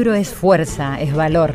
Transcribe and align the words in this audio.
libro 0.00 0.14
es 0.14 0.32
fuerza, 0.32 0.98
es 0.98 1.14
valor, 1.14 1.52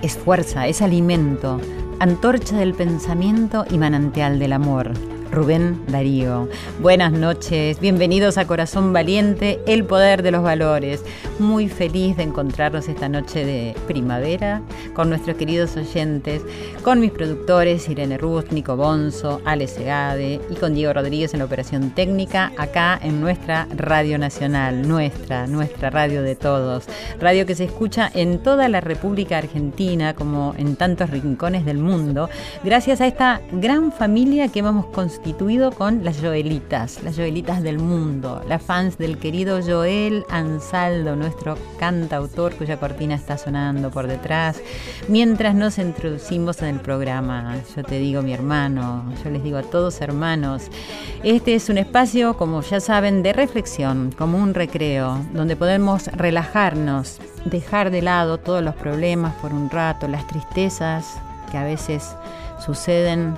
es 0.00 0.16
fuerza, 0.16 0.66
es 0.66 0.80
alimento, 0.80 1.60
antorcha 2.00 2.56
del 2.56 2.72
pensamiento 2.72 3.66
y 3.70 3.76
manantial 3.76 4.38
del 4.38 4.54
amor. 4.54 4.92
Rubén 5.32 5.82
Darío. 5.88 6.46
Buenas 6.80 7.10
noches, 7.10 7.80
bienvenidos 7.80 8.36
a 8.36 8.46
Corazón 8.46 8.92
Valiente, 8.92 9.60
el 9.66 9.84
poder 9.84 10.22
de 10.22 10.30
los 10.30 10.42
valores. 10.42 11.02
Muy 11.38 11.70
feliz 11.70 12.18
de 12.18 12.24
encontrarnos 12.24 12.86
esta 12.86 13.08
noche 13.08 13.44
de 13.46 13.74
primavera 13.86 14.60
con 14.92 15.08
nuestros 15.08 15.38
queridos 15.38 15.74
oyentes, 15.78 16.42
con 16.84 17.00
mis 17.00 17.10
productores 17.10 17.88
Irene 17.88 18.18
Ruz, 18.18 18.52
Nico 18.52 18.76
Bonzo, 18.76 19.40
Ale 19.46 19.68
Segade 19.68 20.38
y 20.50 20.54
con 20.56 20.74
Diego 20.74 20.92
Rodríguez 20.92 21.32
en 21.32 21.38
la 21.38 21.46
operación 21.46 21.90
técnica 21.90 22.52
acá 22.58 23.00
en 23.02 23.22
nuestra 23.22 23.66
Radio 23.74 24.18
Nacional, 24.18 24.86
nuestra, 24.86 25.46
nuestra 25.46 25.88
radio 25.88 26.22
de 26.22 26.36
todos. 26.36 26.84
Radio 27.18 27.46
que 27.46 27.54
se 27.54 27.64
escucha 27.64 28.10
en 28.12 28.42
toda 28.42 28.68
la 28.68 28.82
República 28.82 29.38
Argentina 29.38 30.12
como 30.14 30.54
en 30.58 30.76
tantos 30.76 31.08
rincones 31.08 31.64
del 31.64 31.78
mundo, 31.78 32.28
gracias 32.62 33.00
a 33.00 33.06
esta 33.06 33.40
gran 33.50 33.92
familia 33.92 34.48
que 34.48 34.58
hemos 34.58 34.84
con 35.76 36.04
las 36.04 36.20
Joelitas, 36.20 37.02
las 37.04 37.16
Joelitas 37.16 37.62
del 37.62 37.78
mundo, 37.78 38.42
las 38.48 38.60
fans 38.60 38.98
del 38.98 39.18
querido 39.18 39.60
Joel 39.62 40.24
Ansaldo, 40.28 41.14
nuestro 41.14 41.56
cantautor 41.78 42.54
cuya 42.56 42.78
cortina 42.78 43.14
está 43.14 43.38
sonando 43.38 43.90
por 43.90 44.08
detrás, 44.08 44.60
mientras 45.08 45.54
nos 45.54 45.78
introducimos 45.78 46.60
en 46.62 46.68
el 46.70 46.80
programa. 46.80 47.56
Yo 47.76 47.84
te 47.84 47.98
digo 47.98 48.22
mi 48.22 48.32
hermano, 48.32 49.04
yo 49.22 49.30
les 49.30 49.44
digo 49.44 49.58
a 49.58 49.62
todos 49.62 50.00
hermanos, 50.00 50.64
este 51.22 51.54
es 51.54 51.68
un 51.68 51.78
espacio, 51.78 52.36
como 52.36 52.60
ya 52.62 52.80
saben, 52.80 53.22
de 53.22 53.32
reflexión, 53.32 54.12
como 54.18 54.38
un 54.38 54.54
recreo, 54.54 55.18
donde 55.32 55.54
podemos 55.54 56.08
relajarnos, 56.08 57.20
dejar 57.44 57.90
de 57.90 58.02
lado 58.02 58.38
todos 58.38 58.62
los 58.62 58.74
problemas 58.74 59.34
por 59.36 59.52
un 59.52 59.70
rato, 59.70 60.08
las 60.08 60.26
tristezas 60.26 61.06
que 61.50 61.58
a 61.58 61.64
veces 61.64 62.16
suceden 62.64 63.34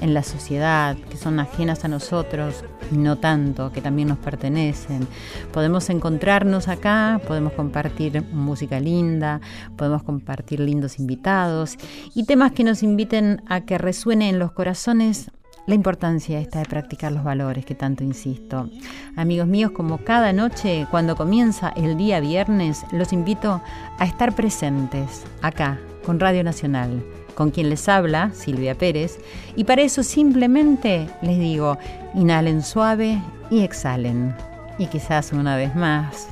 en 0.00 0.14
la 0.14 0.22
sociedad, 0.22 0.96
que 0.96 1.16
son 1.16 1.38
ajenas 1.40 1.84
a 1.84 1.88
nosotros 1.88 2.64
y 2.90 2.96
no 2.96 3.18
tanto, 3.18 3.72
que 3.72 3.80
también 3.80 4.08
nos 4.08 4.18
pertenecen. 4.18 5.06
Podemos 5.52 5.90
encontrarnos 5.90 6.68
acá, 6.68 7.20
podemos 7.26 7.52
compartir 7.52 8.22
música 8.32 8.80
linda, 8.80 9.40
podemos 9.76 10.02
compartir 10.02 10.60
lindos 10.60 10.98
invitados 10.98 11.76
y 12.14 12.24
temas 12.24 12.52
que 12.52 12.64
nos 12.64 12.82
inviten 12.82 13.42
a 13.46 13.62
que 13.62 13.78
resuene 13.78 14.28
en 14.28 14.38
los 14.38 14.52
corazones 14.52 15.30
la 15.66 15.74
importancia 15.74 16.40
esta 16.40 16.58
de 16.58 16.64
practicar 16.64 17.12
los 17.12 17.22
valores 17.22 17.64
que 17.64 17.74
tanto 17.74 18.02
insisto. 18.02 18.68
Amigos 19.16 19.46
míos, 19.46 19.70
como 19.72 19.98
cada 19.98 20.32
noche, 20.32 20.86
cuando 20.90 21.16
comienza 21.16 21.68
el 21.76 21.96
día 21.96 22.18
viernes, 22.18 22.84
los 22.92 23.12
invito 23.12 23.60
a 23.98 24.04
estar 24.04 24.34
presentes 24.34 25.24
acá, 25.42 25.78
con 26.04 26.18
Radio 26.18 26.42
Nacional 26.42 27.19
con 27.40 27.52
quien 27.52 27.70
les 27.70 27.88
habla, 27.88 28.32
Silvia 28.34 28.74
Pérez, 28.74 29.18
y 29.56 29.64
para 29.64 29.80
eso 29.80 30.02
simplemente 30.02 31.08
les 31.22 31.38
digo, 31.38 31.78
inhalen 32.14 32.62
suave 32.62 33.18
y 33.50 33.62
exhalen. 33.62 34.34
Y 34.76 34.88
quizás 34.88 35.32
una 35.32 35.56
vez 35.56 35.74
más, 35.74 36.28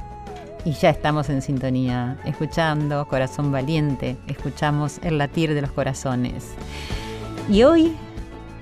y 0.66 0.72
ya 0.72 0.90
estamos 0.90 1.30
en 1.30 1.40
sintonía, 1.40 2.18
escuchando 2.26 3.08
Corazón 3.08 3.50
Valiente, 3.50 4.18
escuchamos 4.26 5.00
el 5.02 5.16
latir 5.16 5.54
de 5.54 5.62
los 5.62 5.72
corazones. 5.72 6.50
Y 7.50 7.62
hoy, 7.62 7.96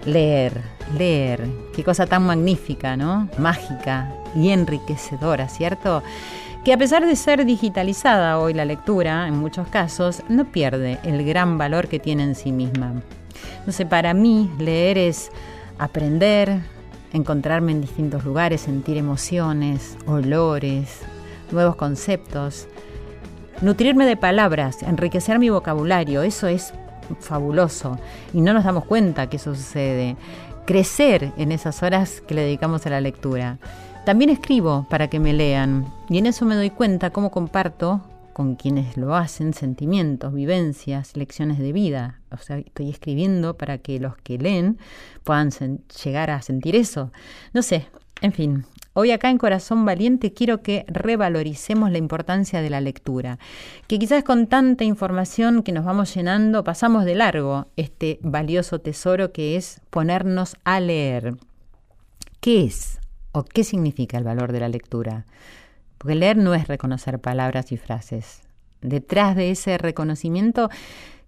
leer, 0.04 0.62
leer, 0.96 1.48
qué 1.74 1.82
cosa 1.82 2.06
tan 2.06 2.26
magnífica, 2.26 2.96
¿no? 2.96 3.28
Mágica 3.38 4.14
y 4.36 4.50
enriquecedora, 4.50 5.48
¿cierto? 5.48 6.00
Que 6.66 6.72
a 6.72 6.78
pesar 6.78 7.06
de 7.06 7.14
ser 7.14 7.44
digitalizada 7.44 8.40
hoy 8.40 8.52
la 8.52 8.64
lectura, 8.64 9.28
en 9.28 9.38
muchos 9.38 9.68
casos, 9.68 10.24
no 10.28 10.50
pierde 10.50 10.98
el 11.04 11.24
gran 11.24 11.58
valor 11.58 11.86
que 11.86 12.00
tiene 12.00 12.24
en 12.24 12.34
sí 12.34 12.50
misma. 12.50 12.94
No 13.66 13.72
sé, 13.72 13.86
para 13.86 14.14
mí 14.14 14.50
leer 14.58 14.98
es 14.98 15.30
aprender, 15.78 16.58
encontrarme 17.12 17.70
en 17.70 17.82
distintos 17.82 18.24
lugares, 18.24 18.62
sentir 18.62 18.96
emociones, 18.96 19.96
olores, 20.06 21.02
nuevos 21.52 21.76
conceptos, 21.76 22.66
nutrirme 23.62 24.04
de 24.04 24.16
palabras, 24.16 24.82
enriquecer 24.82 25.38
mi 25.38 25.50
vocabulario, 25.50 26.22
eso 26.22 26.48
es 26.48 26.74
fabuloso 27.20 27.96
y 28.34 28.40
no 28.40 28.52
nos 28.52 28.64
damos 28.64 28.86
cuenta 28.86 29.28
que 29.28 29.36
eso 29.36 29.54
sucede. 29.54 30.16
Crecer 30.66 31.30
en 31.36 31.52
esas 31.52 31.84
horas 31.84 32.20
que 32.26 32.34
le 32.34 32.42
dedicamos 32.42 32.84
a 32.86 32.90
la 32.90 33.00
lectura. 33.00 33.58
También 34.06 34.30
escribo 34.30 34.86
para 34.88 35.08
que 35.10 35.18
me 35.18 35.32
lean 35.32 35.92
y 36.08 36.18
en 36.18 36.26
eso 36.26 36.44
me 36.44 36.54
doy 36.54 36.70
cuenta 36.70 37.10
cómo 37.10 37.32
comparto 37.32 38.02
con 38.32 38.54
quienes 38.54 38.96
lo 38.96 39.16
hacen 39.16 39.52
sentimientos, 39.52 40.32
vivencias, 40.32 41.16
lecciones 41.16 41.58
de 41.58 41.72
vida. 41.72 42.20
O 42.30 42.36
sea, 42.36 42.58
estoy 42.58 42.88
escribiendo 42.88 43.56
para 43.56 43.78
que 43.78 43.98
los 43.98 44.16
que 44.18 44.38
leen 44.38 44.78
puedan 45.24 45.50
llegar 46.04 46.30
a 46.30 46.40
sentir 46.40 46.76
eso. 46.76 47.10
No 47.52 47.62
sé, 47.62 47.88
en 48.20 48.32
fin. 48.32 48.64
Hoy 48.92 49.10
acá 49.10 49.28
en 49.28 49.38
Corazón 49.38 49.84
Valiente 49.84 50.32
quiero 50.32 50.62
que 50.62 50.84
revaloricemos 50.86 51.90
la 51.90 51.98
importancia 51.98 52.62
de 52.62 52.70
la 52.70 52.80
lectura, 52.80 53.40
que 53.88 53.98
quizás 53.98 54.22
con 54.22 54.46
tanta 54.46 54.84
información 54.84 55.64
que 55.64 55.72
nos 55.72 55.84
vamos 55.84 56.14
llenando 56.14 56.62
pasamos 56.62 57.06
de 57.06 57.16
largo 57.16 57.66
este 57.74 58.20
valioso 58.22 58.78
tesoro 58.78 59.32
que 59.32 59.56
es 59.56 59.80
ponernos 59.90 60.54
a 60.62 60.78
leer. 60.78 61.34
¿Qué 62.38 62.62
es? 62.62 62.95
¿O 63.36 63.44
qué 63.44 63.64
significa 63.64 64.16
el 64.16 64.24
valor 64.24 64.50
de 64.50 64.60
la 64.60 64.70
lectura? 64.70 65.26
Porque 65.98 66.14
leer 66.14 66.38
no 66.38 66.54
es 66.54 66.68
reconocer 66.68 67.20
palabras 67.20 67.70
y 67.70 67.76
frases. 67.76 68.40
Detrás 68.80 69.36
de 69.36 69.50
ese 69.50 69.76
reconocimiento 69.76 70.70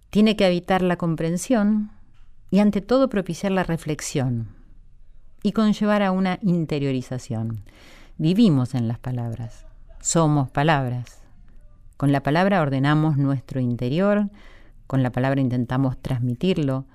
tiene 0.09 0.35
que 0.35 0.43
habitar 0.43 0.81
la 0.81 0.95
comprensión 0.95 1.91
y 2.49 2.61
ante 2.61 2.81
todo 2.81 3.09
propiciar 3.09 3.51
la 3.51 3.61
reflexión 3.61 4.47
y 5.43 5.51
conllevar 5.51 6.01
a 6.01 6.11
una 6.11 6.39
interiorización. 6.41 7.61
Vivimos 8.17 8.73
en 8.73 8.87
las 8.87 8.97
palabras, 8.97 9.67
somos 10.01 10.49
palabras. 10.49 11.21
Con 11.95 12.11
la 12.11 12.23
palabra 12.23 12.63
ordenamos 12.63 13.17
nuestro 13.17 13.59
interior, 13.59 14.31
con 14.87 15.03
la 15.03 15.11
palabra 15.11 15.41
intentamos 15.41 15.95
transmitirlo, 16.01 16.87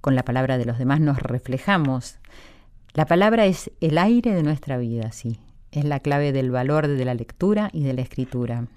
con 0.00 0.16
la 0.16 0.24
palabra 0.24 0.58
de 0.58 0.64
los 0.64 0.78
demás 0.78 0.98
nos 0.98 1.22
reflejamos 1.22 2.18
la 2.96 3.04
palabra 3.04 3.44
es 3.44 3.70
el 3.82 3.98
aire 3.98 4.34
de 4.34 4.42
nuestra 4.42 4.78
vida, 4.78 5.12
sí. 5.12 5.38
Es 5.70 5.84
la 5.84 6.00
clave 6.00 6.32
del 6.32 6.50
valor 6.50 6.88
de 6.88 7.04
la 7.04 7.12
lectura 7.12 7.68
y 7.74 7.82
de 7.82 7.92
la 7.92 8.00
escritura. 8.00 8.68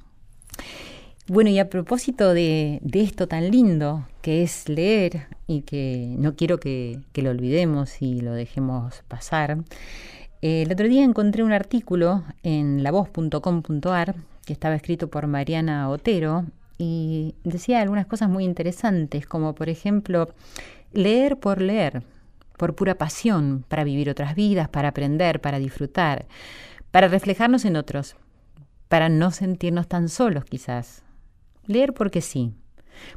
Bueno, 1.28 1.50
y 1.52 1.58
a 1.58 1.70
propósito 1.70 2.34
de, 2.34 2.82
esto 2.92 3.30
tan 3.30 3.50
lindo 3.50 4.06
que 4.22 4.44
es 4.44 4.68
leer 4.68 5.28
y 5.48 5.62
que 5.62 6.16
no 6.18 6.36
quiero 6.36 6.60
que, 6.60 7.00
lo 7.14 7.30
olvidemos 7.30 8.02
y 8.02 8.20
lo 8.20 8.34
dejemos 8.34 9.04
pasar, 9.08 9.60
eh, 10.42 10.64
el 10.64 10.72
otro 10.74 10.90
día 10.90 11.06
encontré 11.06 11.44
un 11.44 11.54
artículo 11.54 12.26
en 12.44 12.84
lavoz.com.ar 12.84 14.16
que 14.46 14.52
estaba 14.52 14.76
escrito 14.76 15.08
por 15.08 15.28
Mariana 15.28 15.90
Otero 15.90 16.44
y 16.78 17.36
decía 17.46 17.82
algunas 17.82 18.06
cosas 18.06 18.28
muy 18.28 18.44
interesantes, 18.44 19.26
como 19.26 19.56
por 19.56 19.70
ejemplo, 19.70 20.28
leer 20.92 21.38
por 21.38 21.62
leer 21.62 22.04
por 22.60 22.76
pura 22.76 23.00
pasión, 23.00 23.66
para 23.68 23.84
vivir 23.84 24.12
otras 24.12 24.36
vidas, 24.36 24.70
para 24.70 24.90
aprender, 24.90 25.42
para 25.42 25.58
disfrutar, 25.58 26.28
para 26.92 27.08
reflejarnos 27.08 27.66
en 27.66 27.78
otros, 27.78 28.16
para 28.88 29.10
no 29.10 29.32
sentirnos 29.32 29.88
tan 29.88 30.10
solos 30.10 30.46
quizás. 30.46 31.02
Leer 31.66 31.94
porque 31.94 32.22
sí, 32.22 32.54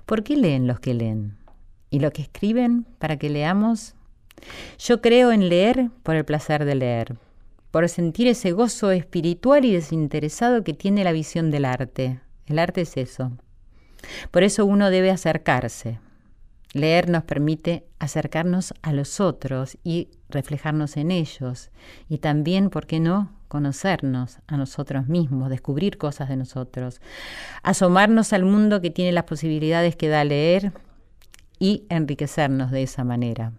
¿Por 0.06 0.22
qué 0.22 0.36
leen 0.36 0.66
los 0.66 0.80
que 0.80 0.94
leen? 0.94 1.36
¿Y 1.90 2.00
lo 2.00 2.10
que 2.12 2.22
escriben 2.22 2.86
para 2.98 3.18
que 3.18 3.30
leamos? 3.30 3.94
Yo 4.78 5.00
creo 5.00 5.32
en 5.32 5.48
leer 5.48 5.90
por 6.02 6.16
el 6.16 6.24
placer 6.24 6.64
de 6.64 6.74
leer, 6.74 7.16
por 7.70 7.88
sentir 7.88 8.26
ese 8.26 8.52
gozo 8.52 8.90
espiritual 8.90 9.64
y 9.64 9.72
desinteresado 9.72 10.64
que 10.64 10.74
tiene 10.74 11.04
la 11.04 11.12
visión 11.12 11.50
del 11.50 11.64
arte. 11.64 12.20
El 12.46 12.58
arte 12.58 12.82
es 12.82 12.96
eso. 12.96 13.32
Por 14.30 14.42
eso 14.42 14.66
uno 14.66 14.90
debe 14.90 15.10
acercarse. 15.10 16.00
Leer 16.72 17.08
nos 17.08 17.24
permite 17.24 17.86
acercarnos 17.98 18.74
a 18.82 18.92
los 18.92 19.20
otros 19.20 19.76
y 19.84 20.08
reflejarnos 20.28 20.96
en 20.96 21.10
ellos. 21.10 21.70
Y 22.08 22.18
también, 22.18 22.70
¿por 22.70 22.86
qué 22.86 23.00
no?, 23.00 23.30
conocernos 23.48 24.38
a 24.46 24.56
nosotros 24.56 25.08
mismos, 25.08 25.50
descubrir 25.50 25.98
cosas 25.98 26.30
de 26.30 26.36
nosotros, 26.36 27.02
asomarnos 27.62 28.32
al 28.32 28.46
mundo 28.46 28.80
que 28.80 28.90
tiene 28.90 29.12
las 29.12 29.24
posibilidades 29.24 29.94
que 29.94 30.08
da 30.08 30.24
leer 30.24 30.72
y 31.58 31.84
enriquecernos 31.90 32.70
de 32.70 32.82
esa 32.82 33.04
manera. 33.04 33.52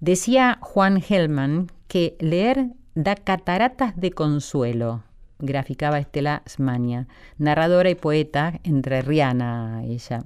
Decía 0.00 0.58
Juan 0.60 1.00
Hellman 1.08 1.70
que 1.86 2.16
leer 2.18 2.72
da 2.96 3.14
cataratas 3.14 3.96
de 3.96 4.10
consuelo, 4.10 5.04
graficaba 5.38 6.00
Estela 6.00 6.42
Smaña, 6.48 7.06
narradora 7.38 7.90
y 7.90 7.94
poeta 7.94 8.58
entrerriana 8.64 9.82
ella. 9.84 10.24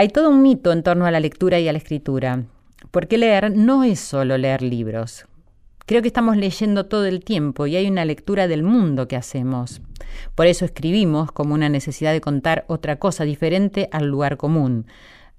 Hay 0.00 0.10
todo 0.10 0.30
un 0.30 0.42
mito 0.42 0.70
en 0.70 0.84
torno 0.84 1.06
a 1.06 1.10
la 1.10 1.18
lectura 1.18 1.58
y 1.58 1.66
a 1.66 1.72
la 1.72 1.78
escritura, 1.78 2.44
porque 2.92 3.18
leer 3.18 3.50
no 3.56 3.82
es 3.82 3.98
solo 3.98 4.38
leer 4.38 4.62
libros. 4.62 5.26
Creo 5.86 6.02
que 6.02 6.06
estamos 6.06 6.36
leyendo 6.36 6.86
todo 6.86 7.04
el 7.06 7.24
tiempo 7.24 7.66
y 7.66 7.74
hay 7.74 7.88
una 7.90 8.04
lectura 8.04 8.46
del 8.46 8.62
mundo 8.62 9.08
que 9.08 9.16
hacemos. 9.16 9.82
Por 10.36 10.46
eso 10.46 10.64
escribimos 10.64 11.32
como 11.32 11.52
una 11.52 11.68
necesidad 11.68 12.12
de 12.12 12.20
contar 12.20 12.64
otra 12.68 13.00
cosa 13.00 13.24
diferente 13.24 13.88
al 13.90 14.06
lugar 14.06 14.36
común, 14.36 14.86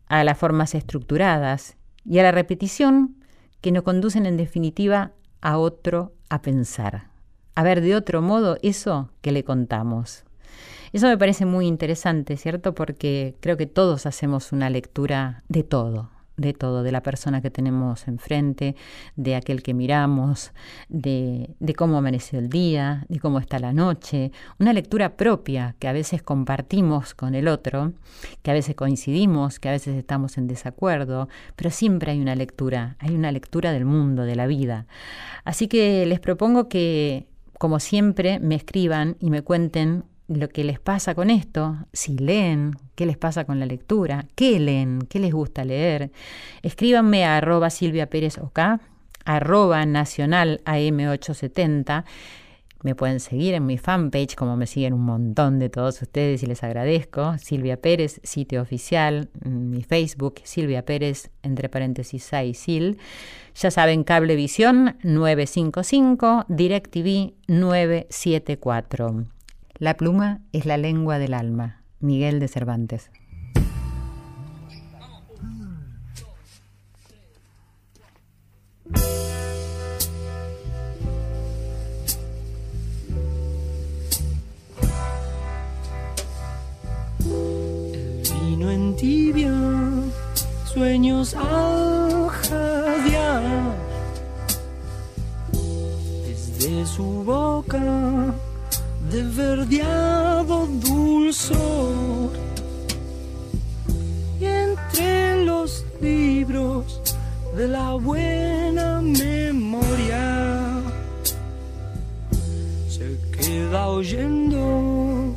a 0.07 0.25
las 0.25 0.37
formas 0.37 0.75
estructuradas 0.75 1.77
y 2.03 2.19
a 2.19 2.23
la 2.23 2.33
repetición 2.33 3.15
que 3.61 3.71
nos 3.71 3.83
conducen 3.83 4.25
en 4.25 4.35
definitiva 4.35 5.13
a 5.39 5.57
otro 5.57 6.11
a 6.27 6.41
pensar, 6.41 7.07
a 7.55 7.63
ver 7.63 7.79
de 7.79 7.95
otro 7.95 8.21
modo 8.21 8.57
eso 8.61 9.09
que 9.21 9.31
le 9.31 9.45
contamos. 9.45 10.25
Eso 10.91 11.07
me 11.07 11.17
parece 11.17 11.45
muy 11.45 11.67
interesante, 11.67 12.37
¿cierto? 12.37 12.73
Porque 12.73 13.35
creo 13.39 13.57
que 13.57 13.67
todos 13.67 14.05
hacemos 14.05 14.51
una 14.51 14.69
lectura 14.69 15.43
de 15.47 15.63
todo, 15.63 16.09
de 16.39 16.53
todo, 16.53 16.83
de 16.83 16.91
la 16.91 17.03
persona 17.03 17.41
que 17.41 17.51
tenemos 17.51 18.07
enfrente, 18.07 18.75
de 19.15 19.35
aquel 19.35 19.61
que 19.61 19.73
miramos, 19.73 20.51
de, 20.87 21.55
de, 21.59 21.75
cómo 21.75 21.97
amaneció 21.97 22.39
el 22.39 22.49
día, 22.49 23.05
de 23.09 23.19
cómo 23.19 23.39
está 23.39 23.59
la 23.59 23.73
noche, 23.73 24.31
una 24.57 24.73
lectura 24.73 25.15
propia 25.15 25.75
que 25.79 25.87
a 25.87 25.93
veces 25.93 26.23
compartimos 26.23 27.13
con 27.13 27.35
el 27.35 27.47
otro, 27.47 27.93
que 28.41 28.51
a 28.51 28.53
veces 28.53 28.75
coincidimos, 28.75 29.59
que 29.59 29.69
a 29.69 29.73
veces 29.73 29.95
estamos 29.95 30.37
en 30.37 30.47
desacuerdo, 30.47 31.27
pero 31.55 31.69
siempre 31.69 32.11
hay 32.11 32.21
una 32.21 32.35
lectura, 32.35 32.95
hay 32.99 33.15
una 33.15 33.31
lectura 33.31 33.71
del 33.71 33.85
mundo, 33.85 34.23
de 34.23 34.35
la 34.35 34.47
vida. 34.47 34.87
Así 35.43 35.67
que 35.67 36.05
les 36.05 36.19
propongo 36.19 36.69
que, 36.69 37.27
como 37.57 37.79
siempre, 37.79 38.39
me 38.39 38.55
escriban 38.55 39.17
y 39.19 39.29
me 39.29 39.41
cuenten 39.41 40.03
lo 40.29 40.47
que 40.49 40.63
les 40.63 40.79
pasa 40.79 41.15
con 41.15 41.29
esto, 41.29 41.77
si 41.91 42.17
leen, 42.17 42.75
qué 42.95 43.05
les 43.05 43.17
pasa 43.17 43.45
con 43.45 43.59
la 43.59 43.65
lectura, 43.65 44.25
qué 44.35 44.59
leen, 44.59 44.99
qué 45.09 45.19
les 45.19 45.33
gusta 45.33 45.65
leer. 45.65 46.11
Escríbanme 46.61 47.25
a 47.25 47.37
arroba 47.37 47.69
Silvia 47.69 48.09
Pérez 48.09 48.37
OK, 48.37 48.59
arroba 49.25 49.85
nacional 49.85 50.61
AM870. 50.65 52.05
Me 52.81 52.95
pueden 52.95 53.19
seguir 53.19 53.55
en 53.55 53.65
mi 53.65 53.77
fanpage, 53.77 54.35
como 54.35 54.55
me 54.55 54.65
siguen 54.65 54.93
un 54.93 55.01
montón 55.01 55.59
de 55.59 55.69
todos 55.69 56.01
ustedes 56.01 56.43
y 56.43 56.45
les 56.45 56.63
agradezco. 56.63 57.37
Silvia 57.37 57.81
Pérez, 57.81 58.21
sitio 58.23 58.61
oficial, 58.61 59.29
mi 59.43 59.83
Facebook, 59.83 60.35
Silvia 60.43 60.85
Pérez, 60.85 61.29
entre 61.43 61.67
paréntesis 61.67 62.23
6 62.23 62.57
Sil. 62.57 62.85
Ya 63.55 63.71
saben, 63.71 64.05
Cablevisión 64.05 64.95
955, 65.03 66.45
DirecTV 66.47 67.33
974. 67.47 69.38
La 69.79 69.95
pluma 69.95 70.41
es 70.51 70.65
la 70.65 70.75
lengua 70.75 71.19
del 71.19 71.33
alma. 71.33 71.83
Miguel 72.01 72.41
de 72.41 72.49
Cervantes. 72.49 73.11
En 88.61 88.95
tibia, 88.97 89.53
sueños 90.65 91.33
al 91.33 92.27
jadear. 92.29 93.75
Desde 96.23 96.85
su 96.85 97.23
boca 97.23 98.33
de 99.11 99.23
verdeado 99.23 100.67
dulzor. 100.67 102.29
Y 104.39 104.45
entre 104.45 105.45
los 105.45 105.83
libros 105.99 107.01
de 107.55 107.67
la 107.67 107.93
buena 107.95 109.01
memoria 109.01 110.81
se 112.87 113.17
queda 113.37 113.87
oyendo 113.87 115.33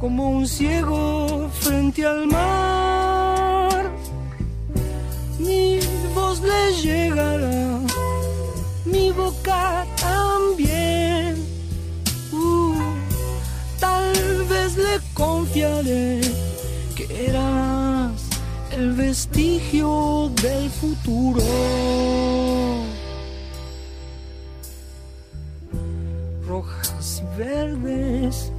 como 0.00 0.30
un 0.30 0.46
ciego 0.46 1.48
frente 1.60 2.06
al 2.06 2.26
mar. 2.28 3.90
Mi 5.38 5.80
voz 6.14 6.40
le 6.40 6.72
llegará, 6.80 7.80
mi 8.84 9.10
boca 9.10 9.79
que 15.52 16.20
eras 17.26 18.12
el 18.72 18.92
vestigio 18.92 20.30
del 20.42 20.70
futuro. 20.70 21.42
Rojas 26.46 27.22
y 27.22 27.24
verdes, 27.38 28.52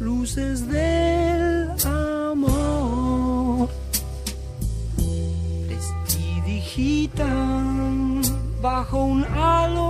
luces 0.00 0.66
del 0.66 1.70
amor, 1.86 3.68
prestidigitan 5.68 8.22
bajo 8.60 9.04
un 9.04 9.24
halo 9.24 9.89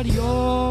about 0.00 0.69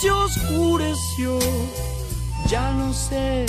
se 0.00 0.10
oscureció, 0.10 1.38
ya 2.48 2.72
no 2.72 2.92
sé 2.92 3.46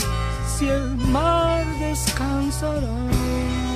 si 0.47 0.67
el 0.67 0.97
mar 0.97 1.63
descansará. 1.79 3.68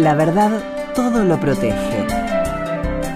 La 0.00 0.14
verdad 0.14 0.50
todo 0.94 1.24
lo 1.24 1.38
protege. 1.38 2.06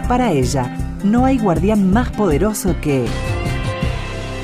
Para 0.07 0.33
ella, 0.33 0.77
no 1.03 1.25
hay 1.25 1.39
guardián 1.39 1.91
más 1.91 2.11
poderoso 2.11 2.77
que 2.83 3.07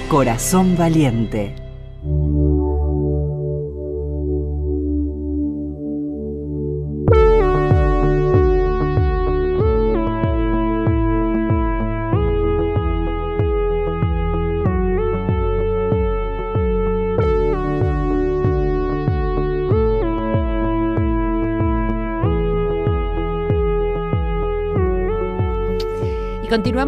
Corazón 0.09 0.77
Valiente. 0.77 1.60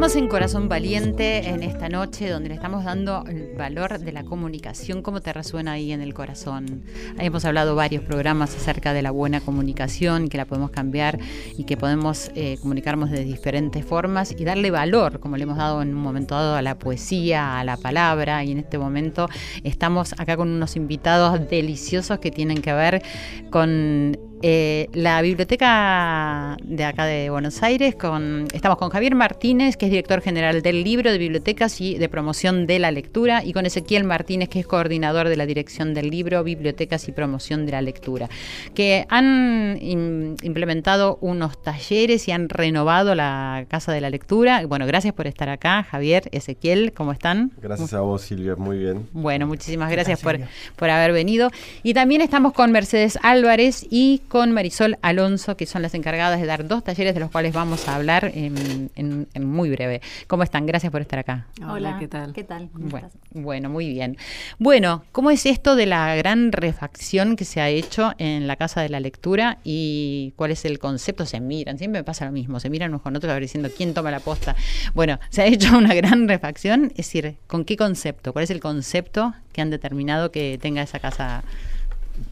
Continuamos 0.02 0.25
en 0.25 0.28
Corazón 0.28 0.68
Valiente 0.68 1.49
en 1.49 1.62
esta 1.62 1.88
noche 1.88 2.28
donde 2.28 2.49
le 2.49 2.56
estamos 2.56 2.82
dando 2.85 3.25
el 3.28 3.54
valor 3.56 4.00
de 4.00 4.11
la 4.11 4.25
comunicación, 4.25 5.00
cómo 5.00 5.21
te 5.21 5.32
resuena 5.32 5.75
ahí 5.75 5.92
en 5.92 6.00
el 6.00 6.12
corazón. 6.12 6.82
Hemos 7.21 7.44
hablado 7.44 7.76
varios 7.76 8.02
programas 8.02 8.52
acerca 8.56 8.94
de 8.94 9.02
la 9.02 9.12
buena 9.12 9.40
comunicación, 9.40 10.28
que 10.28 10.38
la 10.38 10.44
podemos 10.44 10.73
cambiar 10.73 11.21
y 11.56 11.62
que 11.62 11.76
podemos 11.76 12.32
eh, 12.35 12.59
comunicarnos 12.61 13.12
de 13.12 13.23
diferentes 13.23 13.87
formas 13.87 14.35
y 14.37 14.44
darle 14.44 14.73
valor, 14.73 15.21
como 15.21 15.37
le 15.37 15.44
hemos 15.44 15.56
dado 15.56 15.82
en 15.82 15.94
un 15.94 16.02
momento 16.02 16.35
dado 16.35 16.56
a 16.56 16.62
la 16.62 16.80
poesía, 16.80 17.61
a 17.61 17.62
la 17.62 17.76
palabra. 17.76 18.42
Y 18.42 18.50
en 18.50 18.59
este 18.59 18.78
momento 18.78 19.28
estamos 19.62 20.14
acá 20.18 20.37
con 20.37 20.49
unos 20.49 20.75
invitados 20.75 21.49
deliciosos 21.49 22.18
que 22.18 22.32
tienen 22.32 22.61
que 22.61 22.73
ver 22.73 23.04
con 23.50 24.18
eh, 24.42 24.88
la 24.92 25.22
biblioteca 25.22 26.56
de 26.62 26.84
acá 26.84 27.06
de 27.06 27.30
Buenos 27.30 27.62
Aires, 27.62 27.94
con, 27.94 28.46
estamos 28.52 28.78
con 28.78 28.90
Javier 28.90 29.14
Martínez, 29.14 29.76
que 29.76 29.87
es 29.87 29.90
director 29.90 30.20
general 30.20 30.62
del 30.62 30.82
libro 30.84 31.11
de 31.11 31.18
bibliotecas 31.18 31.80
y 31.80 31.96
de 31.96 32.08
promoción 32.08 32.66
de 32.66 32.78
la 32.78 32.90
lectura, 32.90 33.44
y 33.44 33.52
con 33.52 33.66
Ezequiel 33.66 34.04
Martínez, 34.04 34.49
que 34.49 34.61
es 34.61 34.66
coordinador 34.66 35.28
de 35.28 35.37
la 35.37 35.46
dirección 35.46 35.94
del 35.94 36.11
libro, 36.11 36.42
bibliotecas 36.44 37.08
y 37.08 37.12
promoción 37.12 37.66
de 37.66 37.72
la 37.72 37.82
lectura, 37.82 38.28
que 38.75 39.06
han 39.08 39.78
im- 39.80 40.37
implementado 40.42 41.18
unos 41.20 41.62
talleres 41.62 42.28
y 42.28 42.32
han 42.32 42.49
renovado 42.49 43.14
la 43.14 43.64
Casa 43.68 43.92
de 43.92 44.00
la 44.00 44.11
Lectura. 44.11 44.66
Bueno, 44.66 44.87
gracias 44.87 45.14
por 45.14 45.26
estar 45.26 45.49
acá, 45.49 45.82
Javier, 45.84 46.28
Ezequiel, 46.32 46.92
¿cómo 46.92 47.12
están? 47.12 47.52
Gracias 47.61 47.94
a 47.94 48.00
vos, 48.00 48.22
Silvia, 48.22 48.56
muy 48.56 48.78
bien. 48.78 49.06
Bueno, 49.12 49.46
muchísimas 49.46 49.90
gracias 49.90 50.20
por, 50.20 50.38
por 50.76 50.90
haber 50.90 51.12
venido. 51.12 51.50
Y 51.82 51.94
también 51.94 52.20
estamos 52.20 52.52
con 52.52 52.72
Mercedes 52.72 53.18
Álvarez 53.22 53.87
y 53.88 54.20
con 54.32 54.50
Marisol 54.50 54.96
Alonso, 55.02 55.58
que 55.58 55.66
son 55.66 55.82
las 55.82 55.92
encargadas 55.92 56.40
de 56.40 56.46
dar 56.46 56.66
dos 56.66 56.82
talleres 56.82 57.12
de 57.12 57.20
los 57.20 57.30
cuales 57.30 57.52
vamos 57.52 57.86
a 57.86 57.96
hablar 57.96 58.32
en, 58.34 58.90
en- 58.94 59.28
en 59.34 59.44
muy 59.46 59.68
breve. 59.68 60.00
¿Cómo 60.26 60.42
están? 60.42 60.64
Gracias 60.64 60.90
por 60.90 61.02
estar 61.02 61.18
acá. 61.18 61.48
Hola, 61.68 61.98
¿qué 61.98 62.08
tal? 62.08 62.32
¿Qué 62.32 62.42
tal? 62.42 62.70
¿Cómo 62.72 62.86
Bueno, 62.88 63.08
estás? 63.08 63.20
bueno, 63.34 63.68
muy 63.68 63.90
bien. 63.90 64.16
Bueno, 64.58 65.04
¿cómo 65.12 65.30
es 65.30 65.44
esto 65.44 65.76
de 65.76 65.84
la 65.84 66.16
gran 66.16 66.50
refacción 66.50 67.36
que 67.36 67.44
se 67.44 67.60
ha 67.60 67.68
hecho 67.68 68.14
en 68.16 68.46
la 68.46 68.56
Casa 68.56 68.80
de 68.80 68.88
la 68.88 69.00
Lectura 69.00 69.58
y 69.64 70.32
cuál 70.36 70.50
es 70.52 70.64
el 70.64 70.78
concepto? 70.78 71.26
Se 71.26 71.38
miran, 71.38 71.76
siempre 71.76 72.00
me 72.00 72.04
pasa 72.04 72.24
lo 72.24 72.32
mismo, 72.32 72.58
se 72.58 72.70
miran 72.70 72.88
unos 72.88 73.02
con 73.02 73.14
otros 73.14 73.30
a 73.30 73.34
ver 73.34 73.42
diciendo 73.42 73.68
quién 73.76 73.92
toma 73.92 74.10
la 74.10 74.20
posta. 74.20 74.56
Bueno, 74.94 75.20
se 75.28 75.42
ha 75.42 75.46
hecho 75.46 75.76
una 75.76 75.92
gran 75.92 76.26
refacción, 76.26 76.84
es 76.96 77.04
decir, 77.04 77.36
¿con 77.46 77.66
qué 77.66 77.76
concepto? 77.76 78.32
¿Cuál 78.32 78.44
es 78.44 78.50
el 78.50 78.60
concepto 78.60 79.34
que 79.52 79.60
han 79.60 79.68
determinado 79.68 80.30
que 80.32 80.58
tenga 80.58 80.80
esa 80.80 81.00
casa? 81.00 81.44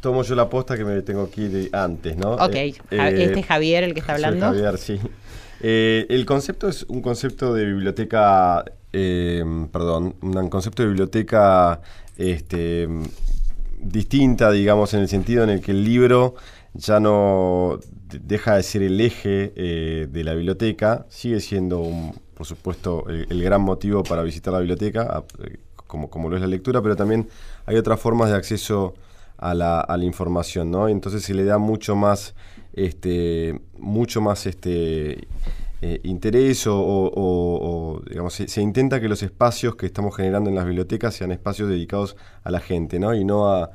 Tomo 0.00 0.22
yo 0.22 0.34
la 0.34 0.48
posta 0.48 0.76
que 0.76 0.84
me 0.84 1.00
tengo 1.02 1.30
que 1.30 1.40
ir 1.42 1.70
antes, 1.72 2.16
¿no? 2.16 2.32
Ok, 2.34 2.54
Eh, 2.54 2.74
eh, 2.90 3.14
este 3.24 3.40
es 3.40 3.46
Javier 3.46 3.84
el 3.84 3.94
que 3.94 4.00
está 4.00 4.14
hablando. 4.14 4.46
Javier, 4.46 4.78
sí. 4.78 4.98
Eh, 5.60 6.06
el 6.08 6.24
concepto 6.24 6.68
es 6.68 6.84
un 6.88 7.02
concepto 7.02 7.52
de 7.54 7.66
biblioteca, 7.66 8.64
eh, 8.92 9.44
perdón, 9.72 10.14
un 10.22 10.48
concepto 10.48 10.82
de 10.82 10.88
biblioteca 10.88 11.80
este, 12.16 12.88
distinta, 13.78 14.50
digamos, 14.50 14.94
en 14.94 15.00
el 15.00 15.08
sentido 15.08 15.44
en 15.44 15.50
el 15.50 15.60
que 15.60 15.72
el 15.72 15.84
libro 15.84 16.34
ya 16.74 17.00
no 17.00 17.78
de- 18.10 18.18
deja 18.20 18.56
de 18.56 18.62
ser 18.62 18.82
el 18.82 19.00
eje 19.00 19.52
eh, 19.56 20.06
de 20.10 20.24
la 20.24 20.34
biblioteca, 20.34 21.06
sigue 21.08 21.40
siendo, 21.40 21.80
un- 21.80 22.14
por 22.34 22.46
supuesto, 22.46 23.04
el, 23.08 23.26
el 23.30 23.42
gran 23.42 23.60
motivo 23.62 24.02
para 24.02 24.22
visitar 24.22 24.52
la 24.52 24.60
biblioteca, 24.60 25.24
como, 25.86 26.08
como 26.08 26.28
lo 26.30 26.36
es 26.36 26.42
la 26.42 26.48
lectura, 26.48 26.80
pero 26.80 26.96
también 26.96 27.28
hay 27.66 27.76
otras 27.76 27.98
formas 28.00 28.30
de 28.30 28.36
acceso 28.36 28.94
a 29.40 29.54
la, 29.54 29.80
a 29.80 29.96
la 29.96 30.04
información, 30.04 30.70
¿no? 30.70 30.88
Entonces 30.88 31.22
se 31.24 31.34
le 31.34 31.44
da 31.44 31.58
mucho 31.58 31.96
más, 31.96 32.34
este, 32.74 33.60
mucho 33.78 34.20
más 34.20 34.46
este, 34.46 35.26
eh, 35.82 36.00
interés 36.04 36.64
o, 36.66 38.02
digamos, 38.08 38.34
se, 38.34 38.60
intenta 38.60 39.00
que 39.00 39.08
los 39.08 39.22
espacios 39.22 39.76
que 39.76 39.86
estamos 39.86 40.14
generando 40.14 40.50
en 40.50 40.56
las 40.56 40.66
bibliotecas 40.66 41.14
sean 41.14 41.32
espacios 41.32 41.68
dedicados 41.70 42.16
a 42.44 42.50
la 42.50 42.60
gente, 42.60 42.98
¿no? 42.98 43.14
Y 43.14 43.24
no 43.24 43.50
a, 43.50 43.70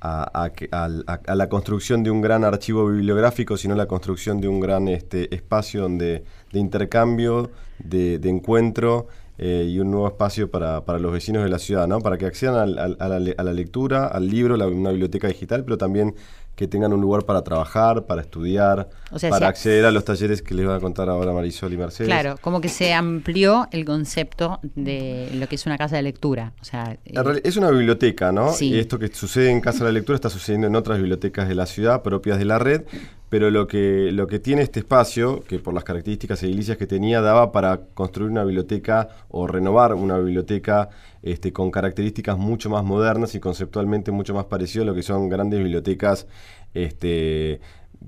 a, 0.00 1.34
la 1.34 1.48
construcción 1.48 2.04
de 2.04 2.10
un 2.10 2.20
gran 2.20 2.44
archivo 2.44 2.86
bibliográfico, 2.86 3.56
sino 3.56 3.74
la 3.74 3.86
construcción 3.86 4.40
de 4.40 4.48
un 4.48 4.60
gran 4.60 4.88
este, 4.88 5.34
espacio 5.34 5.82
donde, 5.82 6.24
de 6.52 6.58
intercambio, 6.58 7.50
de, 7.78 8.20
encuentro 8.24 9.08
eh, 9.38 9.66
y 9.68 9.78
un 9.78 9.90
nuevo 9.90 10.08
espacio 10.08 10.50
para, 10.50 10.82
los 10.98 11.12
vecinos 11.12 11.44
de 11.44 11.48
la 11.48 11.60
ciudad, 11.60 11.86
¿no? 11.86 12.00
Para 12.00 12.18
que 12.18 12.26
accedan 12.26 12.56
a, 12.56 13.08
la, 13.08 13.52
lectura, 13.52 14.08
al 14.08 14.28
libro, 14.28 14.54
una 14.54 14.90
biblioteca 14.90 15.28
digital, 15.28 15.64
pero 15.64 15.78
también 15.78 16.14
que 16.58 16.66
tengan 16.66 16.92
un 16.92 17.00
lugar 17.00 17.24
para 17.24 17.42
trabajar, 17.42 18.06
para 18.06 18.20
estudiar, 18.20 18.88
para 19.30 19.46
acceder 19.46 19.84
a 19.84 19.92
los 19.92 20.04
talleres 20.04 20.42
que 20.42 20.56
les 20.56 20.66
va 20.66 20.74
a 20.74 20.80
contar 20.80 21.08
ahora 21.08 21.32
Marisol 21.32 21.72
y 21.72 21.76
Mercedes. 21.76 22.08
Claro, 22.08 22.34
como 22.40 22.60
que 22.60 22.68
se 22.68 22.92
amplió 22.92 23.68
el 23.70 23.84
concepto 23.84 24.58
de 24.74 25.30
lo 25.34 25.46
que 25.46 25.54
es 25.54 25.66
una 25.66 25.78
casa 25.78 25.94
de 25.94 26.02
lectura. 26.02 26.54
O 26.60 26.64
sea, 26.64 26.98
eh, 27.04 27.40
es 27.44 27.56
una 27.56 27.70
biblioteca, 27.70 28.32
¿no? 28.32 28.52
Y 28.58 28.76
esto 28.76 28.98
que 28.98 29.06
sucede 29.06 29.50
en 29.50 29.60
casa 29.60 29.84
de 29.84 29.92
lectura 29.92 30.16
está 30.16 30.30
sucediendo 30.30 30.66
en 30.66 30.74
otras 30.74 30.98
bibliotecas 30.98 31.46
de 31.46 31.54
la 31.54 31.66
ciudad, 31.66 32.02
propias 32.02 32.40
de 32.40 32.44
la 32.44 32.58
red, 32.58 32.82
pero 33.28 33.50
lo 33.50 33.66
que, 33.66 34.10
lo 34.12 34.26
que 34.26 34.38
tiene 34.38 34.62
este 34.62 34.80
espacio, 34.80 35.40
que 35.40 35.58
por 35.58 35.74
las 35.74 35.84
características 35.84 36.42
edilicias 36.42 36.78
que 36.78 36.86
tenía, 36.86 37.20
daba 37.20 37.52
para 37.52 37.80
construir 37.94 38.30
una 38.30 38.44
biblioteca 38.44 39.08
o 39.28 39.46
renovar 39.46 39.94
una 39.94 40.18
biblioteca 40.18 40.88
este, 41.22 41.52
con 41.52 41.70
características 41.70 42.38
mucho 42.38 42.70
más 42.70 42.84
modernas 42.84 43.34
y 43.34 43.40
conceptualmente 43.40 44.10
mucho 44.12 44.34
más 44.34 44.46
parecido 44.46 44.84
a 44.84 44.86
lo 44.86 44.94
que 44.94 45.02
son 45.02 45.28
grandes 45.28 45.58
bibliotecas 45.58 46.26
este, 46.74 47.60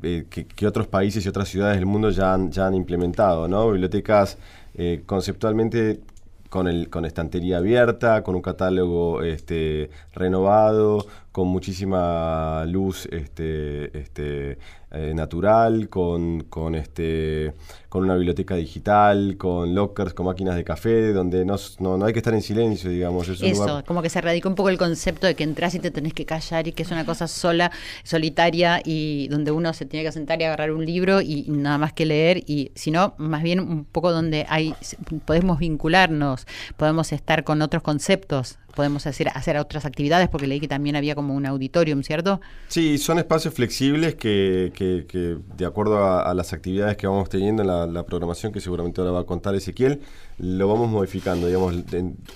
eh, 0.03 0.25
que, 0.29 0.67
otros 0.67 0.87
países 0.87 1.25
y 1.25 1.29
otras 1.29 1.49
ciudades 1.49 1.77
del 1.77 1.87
mundo 1.87 2.11
ya 2.11 2.33
han, 2.33 2.51
ya 2.51 2.67
han 2.67 2.75
implementado, 2.75 3.49
¿no? 3.49 3.71
Bibliotecas 3.71 4.39
eh, 4.75 5.03
conceptualmente 5.05 6.01
con, 6.49 6.69
el, 6.69 6.91
con 6.91 7.05
estantería 7.05 7.59
abierta, 7.59 8.23
con 8.23 8.35
un 8.35 8.43
catálogo 8.43 9.23
este, 9.23 9.91
renovado, 10.13 11.07
con 11.33 11.47
muchísima 11.49 12.65
luz 12.67 13.07
este, 13.11 13.97
este, 13.97 14.59
eh, 14.91 15.13
natural, 15.15 15.89
con, 15.89 16.41
con, 16.45 16.75
este, 16.75 17.55
con 17.89 18.03
una 18.03 18.17
biblioteca 18.17 18.57
digital, 18.57 19.37
con 19.39 19.73
lockers, 19.73 20.13
con 20.13 20.27
máquinas 20.27 20.57
de 20.57 20.65
café, 20.65 21.13
donde 21.13 21.45
no, 21.45 21.55
no, 21.79 22.05
hay 22.05 22.13
que 22.13 22.19
estar 22.19 22.35
en 22.35 22.43
silencio, 22.43 22.91
digamos. 22.91 23.29
Eso, 23.29 23.85
como 23.87 24.03
que 24.03 24.11
se 24.11 24.21
radicó 24.21 24.49
un 24.49 24.57
poco 24.57 24.69
el 24.69 24.79
concepto 24.79 25.29
de 25.29 25.37
que 25.37 25.45
entras 25.45 25.77
y 25.77 25.79
te 25.79 25.93
tenés 25.93 26.15
que 26.15 26.27
callar 26.27 26.67
y 26.67 26.73
que 26.73 26.83
es 26.83 26.91
una 26.91 27.07
cosa 27.07 27.29
sola, 27.29 27.71
solitaria 28.03 28.83
y 28.85 29.29
donde 29.29 29.53
uno 29.53 29.73
se 29.73 29.87
tiene 29.87 30.05
que 30.05 30.11
sentar 30.13 30.41
y 30.41 30.45
agarrar 30.45 30.73
un 30.73 30.85
libro 30.85 31.21
y 31.21 31.45
nada 31.49 31.79
más 31.79 31.93
que 31.93 32.07
leer 32.07 32.39
y 32.47 32.73
sino 32.75 33.15
más 33.19 33.45
bien 33.45 33.61
un 33.61 33.85
poco 33.85 34.11
donde 34.11 34.47
hay 34.49 34.75
podemos 35.25 35.61
vincularnos, 35.61 36.47
podemos 36.77 37.13
estar 37.13 37.45
con 37.45 37.63
otros 37.63 37.83
conceptos 37.83 38.59
podemos 38.75 39.07
hacer, 39.07 39.29
hacer 39.29 39.57
otras 39.57 39.85
actividades, 39.85 40.29
porque 40.29 40.47
leí 40.47 40.61
que 40.61 40.69
también 40.69 40.97
había 40.97 41.15
como 41.15 41.35
un 41.35 41.47
auditorium, 41.47 42.03
¿cierto? 42.03 42.41
Sí, 42.69 42.99
son 42.99 43.19
espacios 43.19 43.55
flexibles 43.55 44.15
que, 44.15 44.73
que, 44.75 45.37
de 45.57 45.67
acuerdo 45.67 46.05
a, 46.05 46.33
las 46.35 46.53
actividades 46.53 46.97
que 46.97 47.07
vamos 47.07 47.29
teniendo 47.29 47.63
en 47.63 47.95
la, 47.95 48.03
programación, 48.05 48.53
que 48.53 48.61
seguramente 48.61 49.01
ahora 49.01 49.13
va 49.13 49.21
a 49.21 49.25
contar 49.25 49.55
Ezequiel, 49.55 50.01
lo 50.39 50.69
vamos 50.69 50.89
modificando. 50.89 51.47
Digamos, 51.47 51.75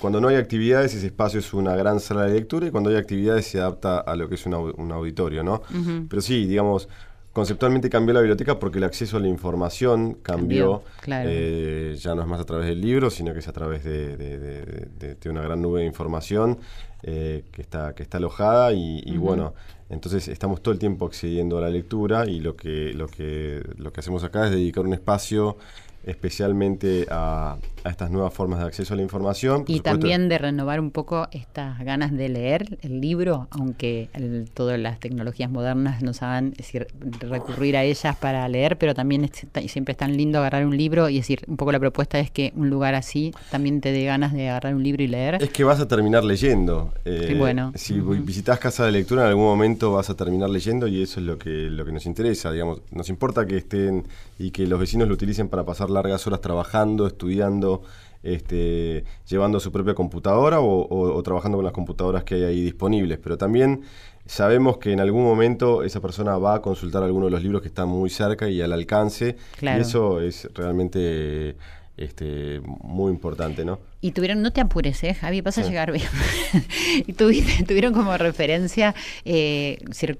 cuando 0.01 0.21
no 0.21 0.29
hay 0.29 0.37
actividades, 0.37 0.95
ese 0.95 1.07
espacio 1.07 1.41
es 1.41 1.55
una 1.55 1.75
gran 1.77 2.01
sala 2.01 2.25
de 2.25 2.35
lectura 2.35 2.67
y 2.67 2.71
cuando 2.71 2.91
hay 2.91 2.97
actividades 2.97 3.47
se 3.47 3.59
adapta 3.59 3.99
a 3.99 4.17
lo 4.17 4.29
que 4.29 4.35
es 4.35 4.47
un, 4.47 4.55
auditorio, 4.93 5.43
¿no? 5.43 5.63
Pero 6.09 6.23
sí, 6.23 6.47
digamos 6.47 6.89
conceptualmente 7.35 7.91
cambió 7.91 8.15
la 8.15 8.21
biblioteca 8.21 8.61
porque 8.61 8.79
el 8.79 8.85
acceso 8.85 9.17
a 9.17 9.21
la 9.21 9.27
información 9.27 10.15
cambió. 10.23 10.85
Eh, 11.09 11.97
ya 11.99 12.15
no 12.15 12.23
es 12.23 12.29
más 12.29 12.41
a 12.41 12.45
través 12.45 12.67
del 12.69 12.81
libro, 12.81 13.11
sino 13.11 13.33
que 13.33 13.41
es 13.41 13.49
a 13.49 13.53
través 13.53 13.83
de, 13.83 15.19
una 15.29 15.43
gran 15.43 15.61
nube 15.61 15.81
de 15.81 15.87
información 15.87 16.59
eh, 17.03 17.45
que, 17.51 17.61
está, 17.61 17.93
que 17.93 18.05
está 18.05 18.19
alojada 18.19 18.73
y, 18.73 19.17
bueno, 19.19 19.53
entonces 19.91 20.29
estamos 20.29 20.63
todo 20.63 20.73
el 20.73 20.79
tiempo 20.79 21.07
accediendo 21.07 21.59
a 21.59 21.61
la 21.61 21.71
lectura 21.71 22.25
y 22.25 22.39
lo 22.39 22.55
que, 22.57 22.95
lo 22.95 23.09
que, 23.09 23.63
lo 23.79 23.93
que 23.93 24.01
hacemos 24.01 24.23
acá 24.23 24.47
es 24.47 24.53
dedicar 24.53 24.85
un 24.85 24.95
espacio 24.95 25.59
especialmente 26.07 27.07
a, 27.11 27.57
estas 27.85 28.11
nuevas 28.11 28.33
formas 28.33 28.61
de 28.61 28.65
acceso 28.67 28.95
a 28.95 28.97
la 28.97 29.03
información. 29.03 29.65
Y 29.67 29.81
también 29.81 30.29
de 30.29 30.39
renovar 30.39 30.81
un 30.81 30.91
poco 30.91 31.29
estas 31.33 31.79
ganas 31.81 32.13
de 32.13 32.31
leer 32.31 32.79
el 32.81 33.01
libro, 33.01 33.47
aunque 33.51 34.09
todas 34.55 34.79
las 34.79 35.01
tecnologías 35.01 35.51
modernas 35.51 36.03
nos 36.03 36.23
hagan 36.23 36.53
decir, 36.53 36.87
recurrir 37.21 37.77
a 37.77 37.85
ellas 37.85 38.17
para 38.17 38.49
leer, 38.49 38.79
pero 38.79 38.95
también 38.95 39.31
siempre 39.67 39.93
es 39.93 39.99
tan 39.99 40.17
lindo 40.17 40.39
agarrar 40.39 40.67
un 40.67 40.77
libro 40.77 41.11
y 41.11 41.17
decir, 41.17 41.43
un 41.47 41.57
poco 41.57 41.73
la 41.73 41.81
propuesta 41.81 42.19
es 42.19 42.31
que 42.31 42.53
un 42.57 42.71
lugar 42.71 42.95
así 42.95 43.33
también 43.51 43.81
te 43.81 43.93
dé 43.93 44.05
ganas 44.05 44.33
de 44.33 44.49
agarrar 44.49 44.75
un 44.75 44.83
libro 44.83 45.03
y 45.03 45.09
leer. 45.09 45.43
Es 45.43 45.51
que 45.51 45.65
vas 45.65 45.81
a 45.81 45.87
terminar 45.87 46.25
leyendo. 46.25 46.93
Eh, 47.05 47.35
bueno. 47.39 47.73
Si 47.75 48.01
visitas 48.01 48.59
casa 48.59 48.87
de 48.87 48.93
lectura 48.93 49.23
en 49.23 49.29
algún 49.29 49.45
momento 49.45 49.93
vas 49.93 50.11
a 50.11 50.17
terminar 50.17 50.49
leyendo 50.51 50.87
y 50.87 51.03
eso 51.03 51.21
es 51.21 51.27
lo 51.27 51.39
que, 51.39 51.69
lo 51.71 51.85
que 51.85 51.93
nos 51.93 52.07
interesa, 52.07 52.51
digamos. 52.51 52.81
Nos 52.91 53.09
importa 53.09 53.47
que 53.47 53.59
estén 53.59 54.05
y 54.39 54.51
que 54.51 54.67
los 54.67 54.81
vecinos 54.81 55.09
lo 55.09 55.15
utilicen 55.15 55.49
para 55.49 55.65
pasar 55.65 55.91
largas 55.95 56.27
horas 56.27 56.41
trabajando, 56.41 57.07
estudiando, 57.07 57.83
este, 58.23 59.05
llevando 59.29 59.61
su 59.61 59.71
propia 59.73 59.95
computadora 59.95 60.61
o, 60.61 61.23
trabajando 61.23 61.59
con 61.59 61.65
las 61.65 61.73
computadoras 61.73 62.25
que 62.25 62.37
hay 62.37 62.45
ahí 62.45 62.61
disponibles. 62.63 63.19
Pero 63.23 63.39
también 63.39 63.83
sabemos 64.27 64.79
que 64.79 64.93
en 64.93 65.01
algún 65.01 65.25
momento 65.25 65.83
esa 65.83 66.01
persona 66.01 66.37
va 66.39 66.57
a 66.57 66.63
consultar 66.63 67.03
alguno 67.03 67.27
de 67.27 67.31
los 67.31 67.43
libros 67.43 67.63
que 67.63 67.69
están 67.69 67.89
muy 67.89 68.11
cerca 68.11 68.49
y 68.49 68.61
al 68.61 68.73
alcance. 68.73 69.37
Y 69.63 69.67
eso 69.67 70.21
es 70.21 70.49
realmente 70.55 71.57
este, 71.97 72.61
muy 72.83 73.13
importante, 73.13 73.65
¿no? 73.65 73.79
Y 74.01 74.13
tuvieron, 74.13 74.43
no 74.43 74.53
te 74.53 74.61
apures, 74.61 75.03
¿eh, 75.05 75.15
Javi, 75.15 75.41
vas 75.41 75.59
a 75.59 75.63
llegar 75.63 75.93
bien. 75.93 76.09
y 77.07 77.13
tuvieron 77.13 77.93
como 77.93 78.17
referencia 78.19 78.95
eh, 79.25 79.79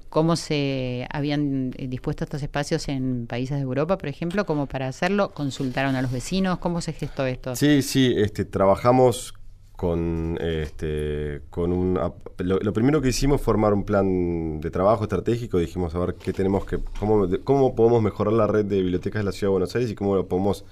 cómo 0.09 0.37
se 0.37 1.05
habían 1.11 1.73
eh, 1.77 1.87
dispuesto 1.87 2.23
estos 2.23 2.41
espacios 2.41 2.87
en 2.87 3.27
países 3.27 3.57
de 3.57 3.63
Europa, 3.63 3.97
por 3.97 4.09
ejemplo, 4.09 4.45
como 4.45 4.67
para 4.67 4.87
hacerlo, 4.87 5.31
consultaron 5.31 5.95
a 5.95 6.01
los 6.01 6.11
vecinos, 6.11 6.59
¿cómo 6.59 6.81
se 6.81 6.93
gestó 6.93 7.25
esto? 7.25 7.55
Sí, 7.55 7.81
sí, 7.81 8.13
este, 8.15 8.45
trabajamos 8.45 9.33
con, 9.75 10.39
este, 10.41 11.41
con 11.49 11.73
un... 11.73 11.99
Lo, 12.37 12.73
primero 12.73 13.01
que 13.01 13.09
hicimos 13.09 13.41
fue 13.41 13.53
formar 13.53 13.73
un 13.73 13.83
plan 13.83 14.61
de 14.61 14.71
trabajo 14.71 15.03
estratégico, 15.03 15.59
dijimos 15.59 15.93
a 15.93 15.99
ver 15.99 16.15
qué 16.15 16.31
tenemos 16.31 16.65
que... 16.65 16.79
cómo, 16.99 17.27
cómo 17.43 17.75
podemos 17.75 18.01
mejorar 18.01 18.33
la 18.33 18.47
red 18.47 18.65
de 18.65 18.77
bibliotecas 18.77 19.19
de 19.19 19.25
la 19.25 19.31
Ciudad 19.33 19.49
de 19.49 19.51
Buenos 19.51 19.75
Aires 19.75 19.91
y 19.91 19.95
cómo 19.95 20.15
lo 20.15 20.27
podemos 20.27 20.65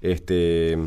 este, 0.00 0.78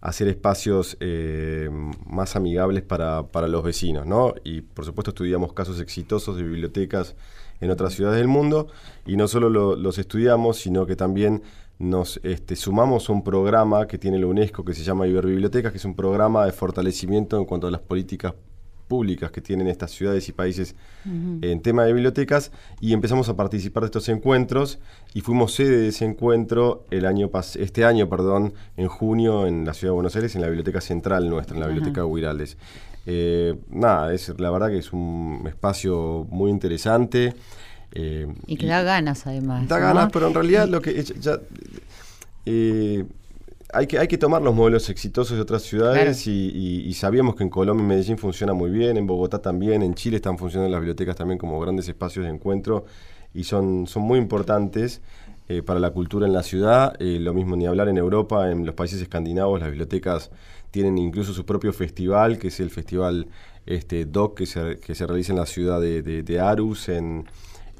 hacer 0.00 0.28
espacios 0.28 0.96
eh, 1.00 1.70
más 2.06 2.36
amigables 2.36 2.82
para, 2.82 3.48
los 3.48 3.64
vecinos, 3.64 4.06
¿no? 4.06 4.34
Y 4.44 4.60
por 4.60 4.84
supuesto 4.84 5.10
estudiamos 5.10 5.52
casos 5.52 5.80
exitosos 5.80 6.36
de 6.36 6.42
bibliotecas 6.42 7.16
en 7.60 7.70
otras 7.70 7.94
ciudades 7.94 8.18
del 8.18 8.28
mundo 8.28 8.68
y 9.06 9.16
no 9.16 9.26
solo 9.26 9.50
los 9.76 9.98
estudiamos, 9.98 10.58
sino 10.58 10.86
que 10.86 10.94
también 10.94 11.42
nos 11.78 12.20
este, 12.22 12.56
sumamos 12.56 13.08
a 13.08 13.12
un 13.12 13.22
programa 13.22 13.86
que 13.86 13.98
tiene 13.98 14.18
la 14.18 14.26
UNESCO 14.26 14.64
que 14.64 14.74
se 14.74 14.82
llama 14.82 15.06
Iberbibliotecas, 15.06 15.72
que 15.72 15.78
es 15.78 15.84
un 15.84 15.94
programa 15.94 16.44
de 16.44 16.52
fortalecimiento 16.52 17.38
en 17.38 17.44
cuanto 17.44 17.66
a 17.66 17.70
las 17.70 17.80
políticas 17.80 18.34
públicas 18.88 19.30
que 19.30 19.40
tienen 19.40 19.68
estas 19.68 19.92
ciudades 19.92 20.28
y 20.28 20.32
países 20.32 20.74
en 21.04 21.60
tema 21.60 21.84
de 21.84 21.92
bibliotecas 21.92 22.50
y 22.80 22.92
empezamos 22.92 23.28
a 23.28 23.36
participar 23.36 23.82
de 23.82 23.86
estos 23.86 24.08
encuentros 24.08 24.78
y 25.14 25.20
fuimos 25.20 25.54
sede 25.54 25.78
de 25.78 25.88
ese 25.88 26.04
encuentro 26.04 26.86
el 26.90 27.06
año 27.06 27.30
este 27.58 27.84
año, 27.84 28.08
perdón, 28.08 28.54
en 28.76 28.88
junio 28.88 29.46
en 29.46 29.64
la 29.64 29.74
ciudad 29.74 29.92
de 29.92 29.94
Buenos 29.94 30.16
Aires 30.16 30.34
en 30.34 30.40
la 30.40 30.48
biblioteca 30.48 30.80
central 30.80 31.28
nuestra, 31.28 31.54
en 31.54 31.60
la 31.60 31.66
biblioteca 31.68 32.04
Huiraldes. 32.04 32.56
Eh, 33.06 33.58
nada, 33.70 34.12
es 34.12 34.38
la 34.38 34.50
verdad 34.50 34.68
que 34.68 34.78
es 34.78 34.92
un 34.92 35.44
espacio 35.46 36.26
muy 36.30 36.50
interesante. 36.50 37.34
Eh, 37.92 38.26
y 38.46 38.56
que 38.56 38.66
da 38.66 38.82
ganas 38.82 39.26
además. 39.26 39.66
Da 39.66 39.78
ganas, 39.78 40.10
pero 40.12 40.28
en 40.28 40.34
realidad 40.34 40.68
lo 40.68 40.82
que 40.82 41.02
ya, 41.02 41.40
eh, 42.44 43.06
hay 43.72 43.86
que, 43.86 43.98
hay 43.98 44.08
que 44.08 44.16
tomar 44.16 44.40
los 44.40 44.54
modelos 44.54 44.88
exitosos 44.88 45.36
de 45.36 45.42
otras 45.42 45.62
ciudades 45.62 46.26
y, 46.26 46.92
sabíamos 46.94 47.36
que 47.36 47.42
en 47.42 47.50
Colombia 47.50 47.84
y 47.84 47.86
Medellín 47.86 48.18
funciona 48.18 48.54
muy 48.54 48.70
bien, 48.70 48.96
en 48.96 49.06
Bogotá 49.06 49.40
también, 49.40 49.82
en 49.82 49.94
Chile 49.94 50.16
están 50.16 50.38
funcionando 50.38 50.70
las 50.70 50.80
bibliotecas 50.80 51.16
también 51.16 51.38
como 51.38 51.60
grandes 51.60 51.88
espacios 51.88 52.24
de 52.24 52.30
encuentro 52.30 52.86
y 53.34 53.44
son, 53.44 53.86
son 53.86 54.02
muy 54.02 54.18
importantes 54.18 55.02
eh, 55.48 55.62
para 55.62 55.80
la 55.80 55.90
cultura 55.90 56.26
en 56.26 56.32
la 56.32 56.42
ciudad. 56.42 56.94
Eh, 56.98 57.18
lo 57.20 57.34
mismo 57.34 57.56
ni 57.56 57.66
hablar 57.66 57.88
en 57.88 57.98
Europa, 57.98 58.50
en 58.50 58.64
los 58.64 58.74
países 58.74 59.02
escandinavos, 59.02 59.60
las 59.60 59.68
bibliotecas 59.68 60.30
tienen 60.70 60.96
incluso 60.96 61.34
su 61.34 61.44
propio 61.44 61.72
festival, 61.72 62.38
que 62.38 62.48
es 62.48 62.60
el 62.60 62.70
festival 62.70 63.28
este, 63.66 64.06
DOC, 64.06 64.38
que 64.38 64.46
se, 64.46 64.78
que 64.78 64.94
se 64.94 65.06
realiza 65.06 65.32
en 65.32 65.38
la 65.38 65.46
ciudad 65.46 65.80
de, 65.80 66.02
de, 66.02 66.40
Arus, 66.40 66.88
en, 66.88 67.26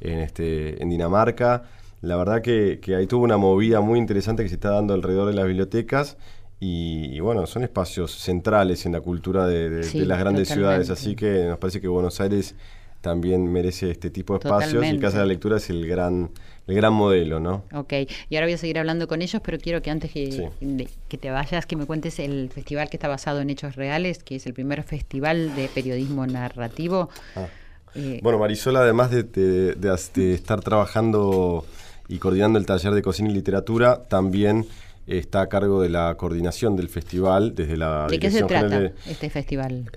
en, 0.01 0.19
este, 0.19 0.83
en 0.83 0.91
Dinamarca 0.91 1.65
la 2.01 2.17
verdad 2.17 2.43
que, 2.43 2.79
que 2.81 2.95
ahí 2.95 3.07
tuvo 3.07 3.25
una 3.25 3.37
movida 3.37 3.81
muy 3.81 3.99
interesante 3.99 4.43
que 4.43 4.49
se 4.49 4.55
está 4.57 4.71
dando 4.71 4.95
alrededor 4.95 5.27
de 5.29 5.35
las 5.35 5.47
bibliotecas 5.47 6.17
y, 6.61 7.21
bueno, 7.21 7.47
son 7.47 7.63
espacios 7.63 8.13
centrales 8.13 8.85
en 8.87 8.93
la 8.93 9.01
cultura 9.01 9.47
de, 9.47 9.71
las 10.07 10.19
grandes 10.19 10.49
ciudades, 10.49 10.91
así 10.91 11.15
que 11.15 11.45
nos 11.45 11.59
parece 11.59 11.81
que 11.81 11.87
Buenos 11.89 12.21
Aires 12.21 12.55
también 13.01 13.51
merece 13.53 13.93
este 13.93 14.11
tipo 14.11 14.33
de 14.33 14.39
espacios 14.41 14.85
y. 14.85 14.99
Casa 14.99 15.19
de 15.19 15.23
la 15.23 15.29
Lectura 15.29 15.59
es 15.59 15.71
el 15.71 15.87
gran, 15.87 16.31
el 16.67 16.75
gran 16.75 16.93
modelo, 16.93 17.39
¿no? 17.39 17.63
Ok, 17.73 17.93
y 18.29 18.35
ahora 18.35 18.47
voy 18.49 18.55
a 18.55 18.59
seguir 18.59 18.77
hablando 18.81 19.07
con 19.07 19.23
ellos, 19.23 19.41
pero 19.45 19.57
quiero 19.59 19.83
que 19.83 19.91
antes 19.93 20.11
que, 20.11 20.33
Sí. 20.33 20.43
de- 20.61 20.89
que 21.09 21.17
te 21.17 21.31
vayas, 21.31 21.65
que 21.65 21.77
me 21.77 21.87
cuentes 21.87 22.19
el 22.19 22.51
festival 22.53 22.91
que 22.91 22.97
está 22.97 23.07
basado 23.07 23.41
en 23.41 23.51
hechos 23.51 23.77
reales, 23.77 24.25
que 24.25 24.35
es 24.37 24.47
el 24.47 24.53
primer 24.53 24.83
festival 24.83 25.55
de 25.55 25.69
periodismo 25.73 26.27
narrativo. 26.27 27.09
Ah. 27.37 27.47
Eh, 27.95 28.19
Bueno, 28.21 28.41
Marisol, 28.41 28.75
además 28.77 29.13
de, 29.13 29.23
de- 29.23 29.75
de 29.77 30.35
estar 30.35 30.61
trabajando 30.61 31.65
y 32.09 32.19
coordinando 32.19 32.59
el 32.59 32.67
taller 32.67 32.93
de 32.95 33.03
cocina 33.03 33.29
y 33.31 33.35
literatura, 33.35 34.03
también 34.09 34.67
está 35.07 35.43
a 35.43 35.49
cargo 35.49 35.81
de 35.83 35.89
la 35.89 36.15
coordinación 36.17 36.77
del 36.77 36.89
festival 36.89 37.55
desde 37.55 37.77
la 37.77 38.07
¿De 38.09 38.19
qué 38.19 38.31
se 38.31 38.43
trata 38.45 38.81
de- 38.81 38.95
este 39.07 39.31
festival? 39.31 39.91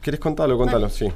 ¿Querés 0.00 0.20
contarlo? 0.20 0.58
Contalo, 0.58 0.88
sí. 0.88 1.08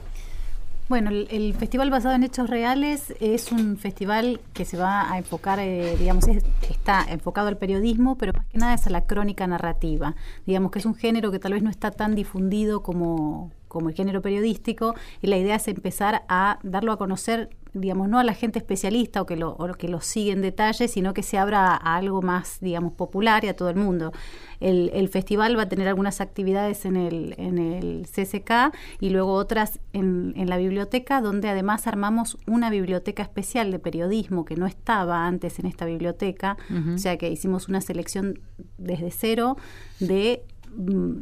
Bueno, 0.89 1.11
el, 1.11 1.27
el 1.33 1.53
festival 1.55 1.91
basado 1.91 2.15
en 2.15 2.23
hechos 2.23 2.49
reales 2.49 3.13
es 3.19 3.51
un 3.51 3.77
festival 3.77 4.41
que 4.53 4.65
se 4.65 4.77
va 4.77 5.11
a 5.13 5.19
enfocar, 5.19 5.59
eh, 5.59 5.97
digamos, 5.99 6.29
es- 6.29 6.45
está 6.71 7.05
enfocado 7.09 7.49
al 7.49 7.57
periodismo, 7.57 8.17
pero 8.17 8.33
más 8.33 8.47
que 8.47 8.59
nada 8.59 8.75
es 8.75 8.87
a 8.87 8.91
la 8.91 9.01
crónica 9.05 9.49
narrativa. 9.49 10.15
Digamos 10.47 10.71
que 10.71 10.79
es 10.79 10.87
un 10.87 10.95
género 10.95 11.33
que 11.33 11.41
tal 11.41 11.55
vez 11.55 11.63
no 11.65 11.71
está 11.71 11.91
tan 11.91 12.15
difundido 12.15 12.83
como, 12.85 13.51
como 13.69 13.89
el 13.89 13.95
género 13.95 14.23
periodístico 14.23 14.95
y 15.23 15.27
la 15.27 15.37
idea 15.37 15.57
es 15.57 15.69
empezar 15.69 16.23
a 16.29 16.59
darlo 16.63 16.93
a 16.93 16.99
conocer, 16.99 17.51
digamos, 17.73 18.09
no 18.09 18.19
a 18.19 18.25
la 18.25 18.35
gente 18.35 18.59
especialista 18.59 19.23
o 19.23 19.27
que 19.27 19.37
lo, 19.37 19.53
o 19.53 19.73
que 19.75 19.89
lo 19.89 20.01
sigue 20.01 20.33
en 20.33 20.43
detalle, 20.43 20.89
sino 20.89 21.15
que 21.15 21.23
se 21.23 21.39
abra 21.39 21.75
a 21.75 21.97
algo 21.97 22.23
más, 22.23 22.59
digamos, 22.61 22.93
popular 22.93 23.45
y 23.45 23.49
a 23.49 23.57
todo 23.57 23.69
el 23.69 23.77
mundo. 23.77 24.13
El, 24.61 24.91
el 24.95 25.09
festival 25.09 25.59
va 25.59 25.63
a 25.63 25.69
tener 25.69 25.89
algunas 25.89 26.21
actividades 26.21 26.87
en 26.87 26.97
el, 26.97 27.35
en 27.37 27.59
el 27.59 28.07
CCK 28.07 28.75
y 29.01 29.11
luego 29.11 29.35
otras 29.35 29.81
en, 29.93 30.33
en 30.37 30.49
la 30.49 30.57
biblioteca, 30.57 31.21
donde 31.21 31.49
además 31.49 31.87
armamos 31.87 32.39
una 32.47 32.71
biblioteca 32.71 33.23
especial 33.23 33.71
de 33.71 33.79
periodismo 33.79 34.45
que 34.45 34.57
no 34.57 34.67
estaba 34.67 35.27
antes 35.27 35.59
en 35.59 35.67
esta 35.67 35.85
biblioteca. 35.85 36.57
O 36.95 36.99
sea 36.99 37.17
que 37.19 37.31
hicimos 37.31 37.69
una 37.69 37.81
selección 37.81 38.41
desde 38.79 39.11
cero 39.11 39.57
de 40.01 40.43
mm, 40.77 41.17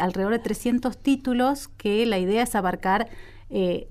alrededor 0.00 0.32
de 0.32 0.38
300 0.38 0.98
títulos 0.98 1.68
que 1.68 2.04
la 2.06 2.18
idea 2.18 2.42
es 2.42 2.54
abarcar 2.54 3.08
eh, 3.48 3.88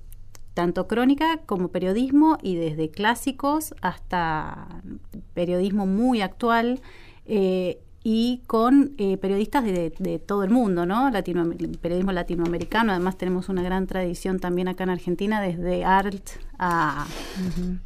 tanto 0.54 0.86
crónica 0.86 1.38
como 1.46 1.68
periodismo 1.68 2.38
y 2.42 2.56
desde 2.56 2.90
clásicos 2.90 3.74
hasta 3.80 4.82
periodismo 5.34 5.86
muy 5.86 6.20
actual 6.20 6.80
eh, 7.26 7.80
y 8.02 8.40
con 8.46 8.92
eh, 8.96 9.18
periodistas 9.18 9.62
de, 9.64 9.92
de 9.98 10.18
todo 10.18 10.42
el 10.42 10.50
mundo, 10.50 10.86
¿no? 10.86 11.10
Latino, 11.10 11.44
periodismo 11.82 12.12
latinoamericano. 12.12 12.92
Además 12.92 13.18
tenemos 13.18 13.48
una 13.50 13.62
gran 13.62 13.86
tradición 13.86 14.38
también 14.38 14.68
acá 14.68 14.84
en 14.84 14.90
Argentina 14.90 15.40
desde 15.42 15.84
art 15.84 16.24
a, 16.58 17.06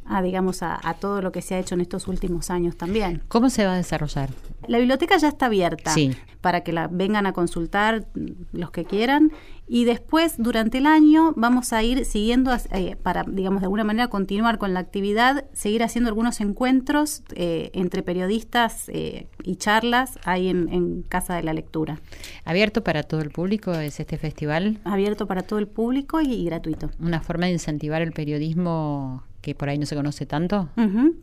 a, 0.05 0.21
digamos 0.21 0.63
a, 0.63 0.79
a 0.87 0.93
todo 0.95 1.21
lo 1.21 1.31
que 1.33 1.41
se 1.41 1.55
ha 1.55 1.59
hecho 1.59 1.75
en 1.75 1.81
estos 1.81 2.07
últimos 2.07 2.49
años 2.49 2.77
también. 2.77 3.23
¿Cómo 3.27 3.49
se 3.49 3.65
va 3.65 3.73
a 3.73 3.77
desarrollar? 3.77 4.29
La 4.67 4.77
biblioteca 4.77 5.17
ya 5.17 5.27
está 5.27 5.47
abierta 5.47 5.91
Sí. 5.91 6.15
para 6.41 6.61
que 6.61 6.71
la 6.71 6.87
vengan 6.87 7.25
a 7.25 7.33
consultar 7.33 8.05
los 8.53 8.71
que 8.71 8.85
quieran 8.85 9.31
y 9.67 9.85
después 9.85 10.35
durante 10.37 10.77
el 10.77 10.85
año 10.85 11.33
vamos 11.35 11.73
a 11.73 11.81
ir 11.83 12.05
siguiendo 12.05 12.51
eh, 12.71 12.95
para 13.01 13.23
digamos 13.27 13.61
de 13.61 13.65
alguna 13.65 13.83
manera 13.83 14.07
continuar 14.09 14.57
con 14.57 14.73
la 14.73 14.79
actividad, 14.79 15.45
seguir 15.53 15.83
haciendo 15.83 16.09
algunos 16.09 16.39
encuentros 16.41 17.23
eh, 17.35 17.71
entre 17.73 18.03
periodistas 18.03 18.89
eh, 18.89 19.27
y 19.43 19.55
charlas 19.55 20.19
ahí 20.23 20.49
en, 20.49 20.69
en 20.71 21.01
Casa 21.03 21.35
de 21.35 21.43
la 21.43 21.53
Lectura, 21.53 21.99
¿Abierto 22.43 22.83
para 22.83 23.03
todo 23.03 23.21
el 23.21 23.31
público 23.31 23.73
es 23.73 23.99
este 23.99 24.17
festival? 24.17 24.79
abierto 24.83 25.25
para 25.27 25.41
todo 25.41 25.59
el 25.59 25.67
público 25.67 26.21
y, 26.21 26.33
y 26.33 26.45
gratuito. 26.45 26.91
¿Una 26.99 27.21
forma 27.21 27.47
de 27.47 27.53
incentivar 27.53 28.01
el 28.01 28.11
periodismo 28.11 29.23
que 29.45 29.53
por 29.55 29.69
ahí 29.69 29.77
no 29.77 29.85
se 29.85 29.95
conoce 29.95 30.25
tanto? 30.25 30.69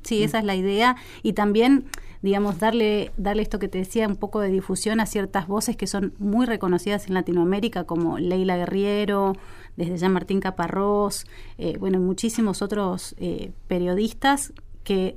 Sí, 0.04 0.22
esa 0.22 0.38
es 0.38 0.44
la 0.44 0.54
idea. 0.54 0.94
Y 1.24 1.32
también, 1.32 1.84
digamos, 2.22 2.58
darle, 2.60 3.10
darle 3.16 3.42
esto 3.42 3.58
que 3.58 3.66
te 3.68 3.78
decía, 3.78 4.06
un 4.06 4.14
poco 4.16 4.38
de 4.40 4.48
difusión 4.48 5.00
a 5.00 5.06
ciertas 5.06 5.48
voces 5.48 5.76
que 5.76 5.88
son 5.88 6.14
muy 6.18 6.46
reconocidas 6.46 7.08
en 7.08 7.14
Latinoamérica, 7.14 7.82
como 7.84 8.18
Leila 8.18 8.56
Guerriero, 8.56 9.34
desde 9.76 9.96
ya 9.98 10.08
Martín 10.08 10.38
Caparrós, 10.40 11.26
eh, 11.58 11.76
bueno, 11.80 11.98
muchísimos 11.98 12.62
otros 12.62 13.14
eh, 13.18 13.50
periodistas 13.66 14.52
que 14.84 15.16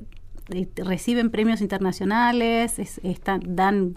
eh, 0.50 0.68
reciben 0.78 1.30
premios 1.30 1.62
internacionales, 1.62 2.80
es- 2.80 3.00
están, 3.04 3.42
dan 3.56 3.94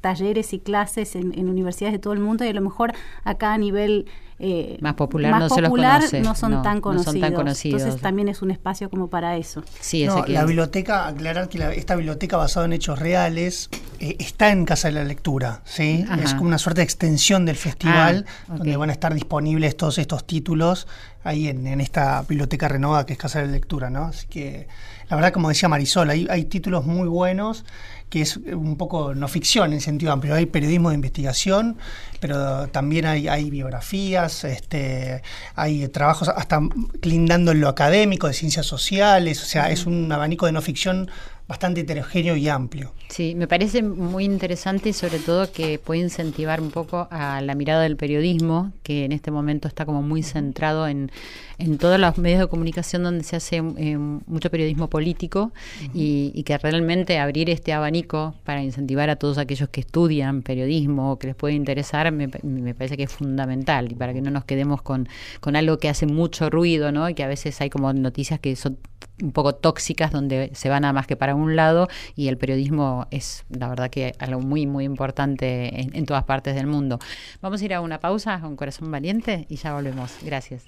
talleres 0.00 0.52
y 0.52 0.58
clases 0.60 1.14
en, 1.16 1.38
en 1.38 1.48
universidades 1.48 1.92
de 1.92 1.98
todo 1.98 2.12
el 2.12 2.20
mundo 2.20 2.44
y 2.44 2.48
a 2.48 2.52
lo 2.52 2.60
mejor 2.62 2.92
acá 3.24 3.52
a 3.52 3.58
nivel 3.58 4.06
eh, 4.42 4.78
Más 4.80 4.94
popular 4.94 5.38
no 5.38 5.48
se 5.50 5.60
los 5.60 5.68
popular 5.68 5.98
conoce, 6.00 6.20
no 6.22 6.34
son, 6.34 6.52
no, 6.52 6.62
tan 6.62 6.76
no 6.76 6.82
son 6.82 6.92
conocidos. 6.94 7.20
tan 7.20 7.34
conocidos. 7.34 7.80
Entonces 7.82 8.00
también 8.02 8.28
es 8.30 8.40
un 8.40 8.50
espacio 8.50 8.88
como 8.88 9.08
para 9.08 9.36
eso. 9.36 9.62
Sí, 9.80 10.06
No, 10.06 10.24
la 10.26 10.46
biblioteca, 10.46 11.06
aclarar 11.08 11.50
que 11.50 11.58
la- 11.58 11.74
esta 11.74 11.94
biblioteca 11.94 12.38
basada 12.38 12.64
en 12.64 12.72
hechos 12.72 12.98
reales 12.98 13.68
eh, 13.98 14.16
está 14.18 14.50
en 14.50 14.64
Casa 14.64 14.88
de 14.88 14.94
la 14.94 15.04
Lectura, 15.04 15.60
¿sí? 15.64 16.06
Ajá. 16.08 16.22
Es 16.22 16.32
como 16.32 16.46
una 16.48 16.56
suerte 16.56 16.80
de 16.80 16.84
extensión 16.84 17.44
del 17.44 17.56
festival, 17.56 18.24
Ah, 18.48 18.54
donde 18.56 18.74
van 18.78 18.88
a 18.88 18.92
estar 18.94 19.12
disponibles 19.12 19.76
todos 19.76 19.98
estos 19.98 20.26
títulos 20.26 20.86
ahí 21.22 21.48
en, 21.48 21.66
en 21.66 21.82
esta 21.82 22.22
biblioteca 22.26 22.66
renovada 22.66 23.04
que 23.04 23.12
es 23.12 23.18
Casa 23.18 23.40
de 23.40 23.46
la 23.46 23.52
Lectura, 23.52 23.90
¿no? 23.90 24.04
Así 24.04 24.26
que, 24.26 24.68
la 25.10 25.16
verdad, 25.16 25.32
como 25.34 25.50
decía 25.50 25.68
Marisol, 25.68 26.08
hay, 26.08 26.26
hay 26.30 26.46
títulos 26.46 26.86
muy 26.86 27.08
buenos 27.08 27.66
que 28.10 28.22
es 28.22 28.36
un 28.36 28.76
poco 28.76 29.14
no 29.14 29.28
ficción 29.28 29.72
en 29.72 29.80
sentido 29.80 30.12
amplio, 30.12 30.34
hay 30.34 30.46
periodismo 30.46 30.90
de 30.90 30.96
investigación, 30.96 31.78
pero 32.18 32.66
también 32.68 33.06
hay, 33.06 33.28
hay 33.28 33.50
biografías, 33.50 34.44
este, 34.44 35.22
hay 35.54 35.88
trabajos 35.88 36.28
hasta 36.28 36.60
lindando 37.02 37.52
en 37.52 37.60
lo 37.60 37.68
académico, 37.68 38.26
de 38.26 38.34
ciencias 38.34 38.66
sociales, 38.66 39.42
o 39.42 39.46
sea, 39.46 39.70
es 39.70 39.86
un 39.86 40.10
abanico 40.10 40.46
de 40.46 40.52
no 40.52 40.60
ficción 40.60 41.08
bastante 41.50 41.80
heterogéneo 41.80 42.36
y 42.36 42.48
amplio. 42.48 42.92
Sí, 43.08 43.34
me 43.34 43.48
parece 43.48 43.82
muy 43.82 44.24
interesante 44.24 44.90
y 44.90 44.92
sobre 44.92 45.18
todo 45.18 45.50
que 45.50 45.80
puede 45.80 46.00
incentivar 46.00 46.60
un 46.60 46.70
poco 46.70 47.08
a 47.10 47.40
la 47.40 47.56
mirada 47.56 47.82
del 47.82 47.96
periodismo, 47.96 48.72
que 48.84 49.04
en 49.04 49.10
este 49.10 49.32
momento 49.32 49.66
está 49.66 49.84
como 49.84 50.00
muy 50.00 50.22
centrado 50.22 50.86
en, 50.86 51.10
en 51.58 51.78
todos 51.78 51.98
los 51.98 52.18
medios 52.18 52.38
de 52.38 52.46
comunicación 52.46 53.02
donde 53.02 53.24
se 53.24 53.34
hace 53.34 53.56
eh, 53.56 53.98
mucho 53.98 54.48
periodismo 54.48 54.88
político 54.88 55.50
y, 55.92 56.30
y 56.36 56.44
que 56.44 56.56
realmente 56.56 57.18
abrir 57.18 57.50
este 57.50 57.72
abanico 57.72 58.36
para 58.44 58.62
incentivar 58.62 59.10
a 59.10 59.16
todos 59.16 59.36
aquellos 59.36 59.68
que 59.70 59.80
estudian 59.80 60.42
periodismo 60.42 61.10
o 61.10 61.18
que 61.18 61.26
les 61.26 61.36
puede 61.36 61.54
interesar 61.54 62.12
me, 62.12 62.28
me 62.44 62.74
parece 62.76 62.96
que 62.96 63.02
es 63.02 63.12
fundamental 63.12 63.90
y 63.90 63.96
para 63.96 64.14
que 64.14 64.20
no 64.22 64.30
nos 64.30 64.44
quedemos 64.44 64.82
con, 64.82 65.08
con 65.40 65.56
algo 65.56 65.78
que 65.78 65.88
hace 65.88 66.06
mucho 66.06 66.48
ruido, 66.48 66.92
¿no? 66.92 67.08
Y 67.08 67.14
que 67.14 67.24
a 67.24 67.28
veces 67.28 67.60
hay 67.60 67.70
como 67.70 67.92
noticias 67.92 68.38
que 68.38 68.54
son 68.54 68.78
un 69.22 69.32
poco 69.32 69.54
tóxicas 69.54 70.12
donde 70.12 70.50
se 70.54 70.68
van 70.68 70.84
a 70.84 70.92
más 70.92 71.06
que 71.06 71.16
para 71.16 71.34
un 71.34 71.56
lado 71.56 71.88
y 72.14 72.28
el 72.28 72.38
periodismo 72.38 73.06
es 73.10 73.44
la 73.50 73.68
verdad 73.68 73.90
que 73.90 74.14
algo 74.18 74.40
muy 74.40 74.66
muy 74.66 74.84
importante 74.84 75.80
en, 75.80 75.94
en 75.94 76.06
todas 76.06 76.24
partes 76.24 76.54
del 76.54 76.66
mundo. 76.66 76.98
Vamos 77.40 77.60
a 77.60 77.64
ir 77.64 77.74
a 77.74 77.80
una 77.80 78.00
pausa 78.00 78.40
con 78.40 78.56
Corazón 78.56 78.90
Valiente 78.90 79.46
y 79.48 79.56
ya 79.56 79.74
volvemos. 79.74 80.16
Gracias. 80.22 80.64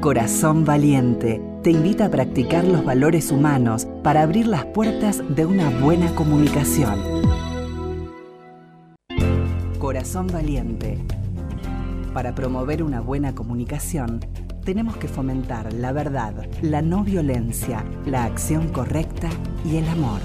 Corazón 0.00 0.64
Valiente 0.64 1.40
te 1.62 1.70
invita 1.70 2.06
a 2.06 2.10
practicar 2.10 2.64
los 2.64 2.84
valores 2.84 3.32
humanos 3.32 3.86
para 4.02 4.22
abrir 4.22 4.46
las 4.46 4.64
puertas 4.66 5.22
de 5.28 5.44
una 5.44 5.70
buena 5.70 6.14
comunicación. 6.14 6.98
Corazón 9.78 10.26
Valiente. 10.26 10.98
Para 12.12 12.34
promover 12.34 12.82
una 12.82 13.00
buena 13.00 13.34
comunicación, 13.34 14.20
tenemos 14.68 14.98
que 14.98 15.08
fomentar 15.08 15.72
la 15.72 15.92
verdad, 15.92 16.46
la 16.60 16.82
no 16.82 17.02
violencia, 17.02 17.82
la 18.04 18.24
acción 18.24 18.68
correcta 18.68 19.30
y 19.64 19.78
el 19.78 19.88
amor. 19.88 20.20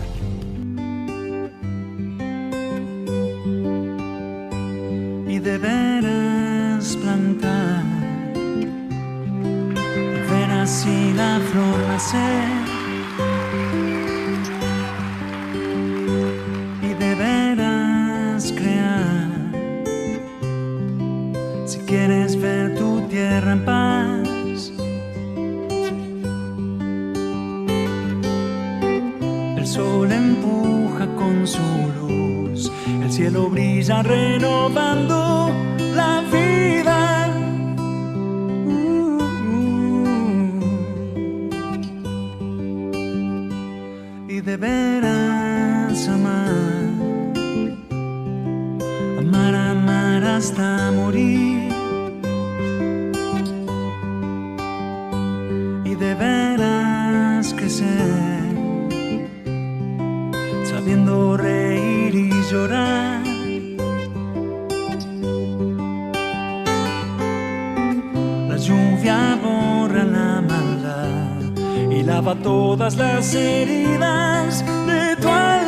Lluvia 68.58 69.38
borra 69.42 70.04
la 70.04 70.42
maldad 70.42 71.92
y 71.92 72.04
lava 72.04 72.36
todas 72.36 72.96
las 72.96 73.34
heridas 73.34 74.64
de 74.88 75.16
tu 75.22 75.28
alma. 75.28 75.63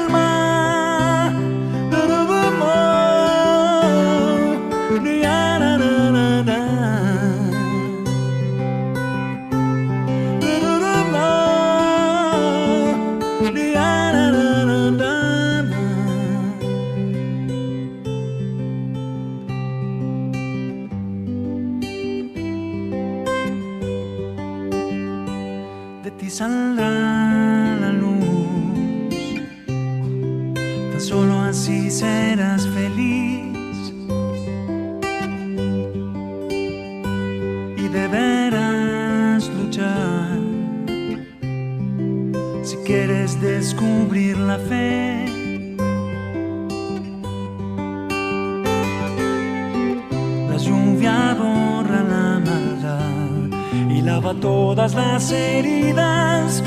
Las 54.93 55.31
heridas 55.31 56.61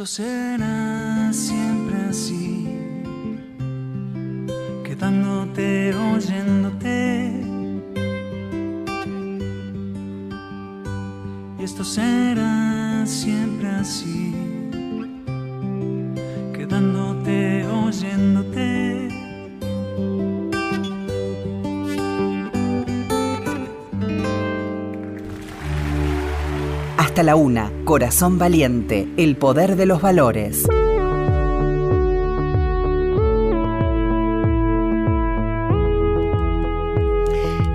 Esto 0.00 0.22
será 0.22 1.30
siempre 1.30 1.94
así, 2.08 2.66
quedándote 4.82 5.94
oyéndote. 5.94 7.30
Y 11.58 11.62
esto 11.62 11.84
será 11.84 13.04
siempre 13.04 13.68
así, 13.68 14.32
la 27.30 27.36
una, 27.36 27.70
Corazón 27.84 28.38
Valiente, 28.38 29.06
el 29.16 29.36
poder 29.36 29.76
de 29.76 29.86
los 29.86 30.02
valores. 30.02 30.66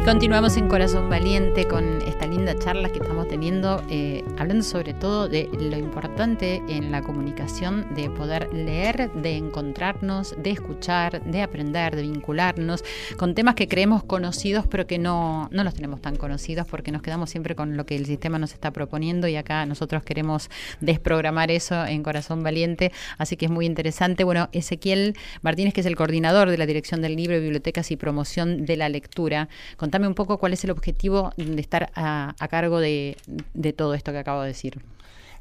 Continuamos 0.03 0.57
en 0.57 0.67
Corazón 0.67 1.09
Valiente 1.09 1.69
con 1.69 2.01
esta 2.01 2.27
linda 2.35 2.57
charla 2.59 2.89
que 2.89 2.99
estamos 2.99 3.27
teniendo, 3.29 3.81
eh, 3.89 4.23
hablando 4.37 4.63
sobre 4.63 4.93
todo 4.93 5.29
de 5.29 5.49
lo 5.53 5.77
importante 5.77 6.61
en 6.67 6.91
la 6.91 7.01
comunicación 7.01 7.93
de 7.95 8.09
poder 8.09 8.53
leer, 8.53 9.11
de 9.13 9.37
encontrarnos, 9.37 10.35
de 10.37 10.51
escuchar, 10.51 11.23
de 11.23 11.41
aprender, 11.41 11.95
de 11.95 12.01
vincularnos 12.01 12.83
con 13.17 13.35
temas 13.35 13.55
que 13.55 13.69
creemos 13.69 14.03
conocidos 14.03 14.65
pero 14.67 14.85
que 14.85 14.97
no, 14.97 15.47
no 15.51 15.63
los 15.63 15.73
tenemos 15.75 16.01
tan 16.01 16.17
conocidos 16.17 16.67
porque 16.67 16.91
nos 16.91 17.01
quedamos 17.01 17.29
siempre 17.29 17.55
con 17.55 17.77
lo 17.77 17.85
que 17.85 17.95
el 17.95 18.05
sistema 18.05 18.37
nos 18.37 18.51
está 18.51 18.71
proponiendo 18.71 19.27
y 19.29 19.37
acá 19.37 19.65
nosotros 19.65 20.03
queremos 20.03 20.49
desprogramar 20.81 21.51
eso 21.51 21.85
en 21.85 22.03
Corazón 22.03 22.43
Valiente, 22.43 22.91
así 23.17 23.37
que 23.37 23.45
es 23.45 23.51
muy 23.51 23.65
interesante. 23.65 24.23
Bueno, 24.25 24.49
Ezequiel 24.51 25.15
Martínez, 25.41 25.73
que 25.73 25.81
es 25.81 25.87
el 25.87 25.95
coordinador 25.95 26.49
de 26.49 26.57
la 26.57 26.65
Dirección 26.65 27.01
del 27.01 27.15
Libro, 27.15 27.39
Bibliotecas 27.39 27.91
y 27.91 27.95
Promoción 27.95 28.65
de 28.65 28.75
la 28.75 28.89
Lectura, 28.89 29.47
Contame 29.77 30.07
un 30.07 30.15
poco 30.15 30.37
cuál 30.37 30.53
es 30.53 30.63
el 30.63 30.71
objetivo 30.71 31.31
de 31.37 31.61
estar 31.61 31.91
a, 31.95 32.24
a 32.39 32.47
cargo 32.47 32.79
de, 32.79 33.17
de, 33.53 33.73
todo 33.73 33.93
esto 33.93 34.11
que 34.11 34.19
acabo 34.19 34.41
de 34.41 34.47
decir. 34.47 34.81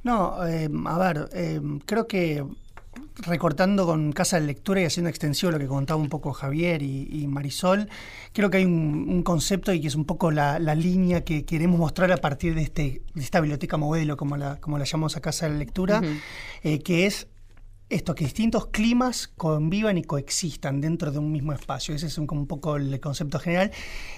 No, 0.03 0.47
eh, 0.47 0.69
a 0.87 0.99
ver, 0.99 1.29
eh, 1.33 1.61
creo 1.87 2.07
que 2.07 2.45
recortando 3.17 3.87
con 3.87 4.13
Casa 4.13 4.41
de 4.41 4.47
Lectura 4.47 4.81
y 4.81 4.85
haciendo 4.85 5.09
extensión 5.09 5.53
lo 5.53 5.59
que 5.59 5.67
contaba 5.67 6.01
un 6.01 6.09
poco 6.09 6.33
Javier 6.33 6.83
y, 6.83 7.09
y 7.11 7.27
Marisol, 7.27 7.89
creo 8.33 8.51
que 8.51 8.59
hay 8.59 8.65
un, 8.65 9.07
un, 9.09 9.23
concepto 9.23 9.73
y 9.73 9.81
que 9.81 9.89
es 9.89 9.95
un 9.95 10.05
poco 10.05 10.31
la, 10.31 10.59
la, 10.59 10.75
línea 10.75 11.25
que 11.25 11.45
queremos 11.45 11.79
mostrar 11.79 12.11
a 12.13 12.19
partir 12.19 12.55
de, 12.55 12.63
este, 12.63 13.03
de 13.15 13.23
esta 13.23 13.41
biblioteca 13.41 13.77
modelo, 13.77 14.17
como 14.17 14.37
la, 14.37 14.61
como 14.61 14.79
la 14.79 14.85
llamamos 14.85 15.17
a 15.17 15.21
Casa 15.21 15.49
de 15.49 15.59
Lectura, 15.59 16.01
uh 16.01 16.03
-huh. 16.03 16.21
eh, 16.65 16.79
que 16.81 17.07
es 17.07 17.29
esto, 17.91 18.15
que 18.15 18.25
distintos 18.25 18.67
climas 18.69 19.29
convivan 19.29 19.99
y 19.99 20.03
coexistan 20.03 20.81
dentro 20.81 21.13
de 21.13 21.19
un 21.19 21.31
mismo 21.31 21.53
espacio. 21.53 21.95
Ese 21.95 22.07
es 22.07 22.17
un, 22.17 22.27
como 22.27 22.41
un 22.41 22.47
poco 22.47 22.77
el 22.77 22.99
concepto 22.99 23.39
general. 23.39 23.73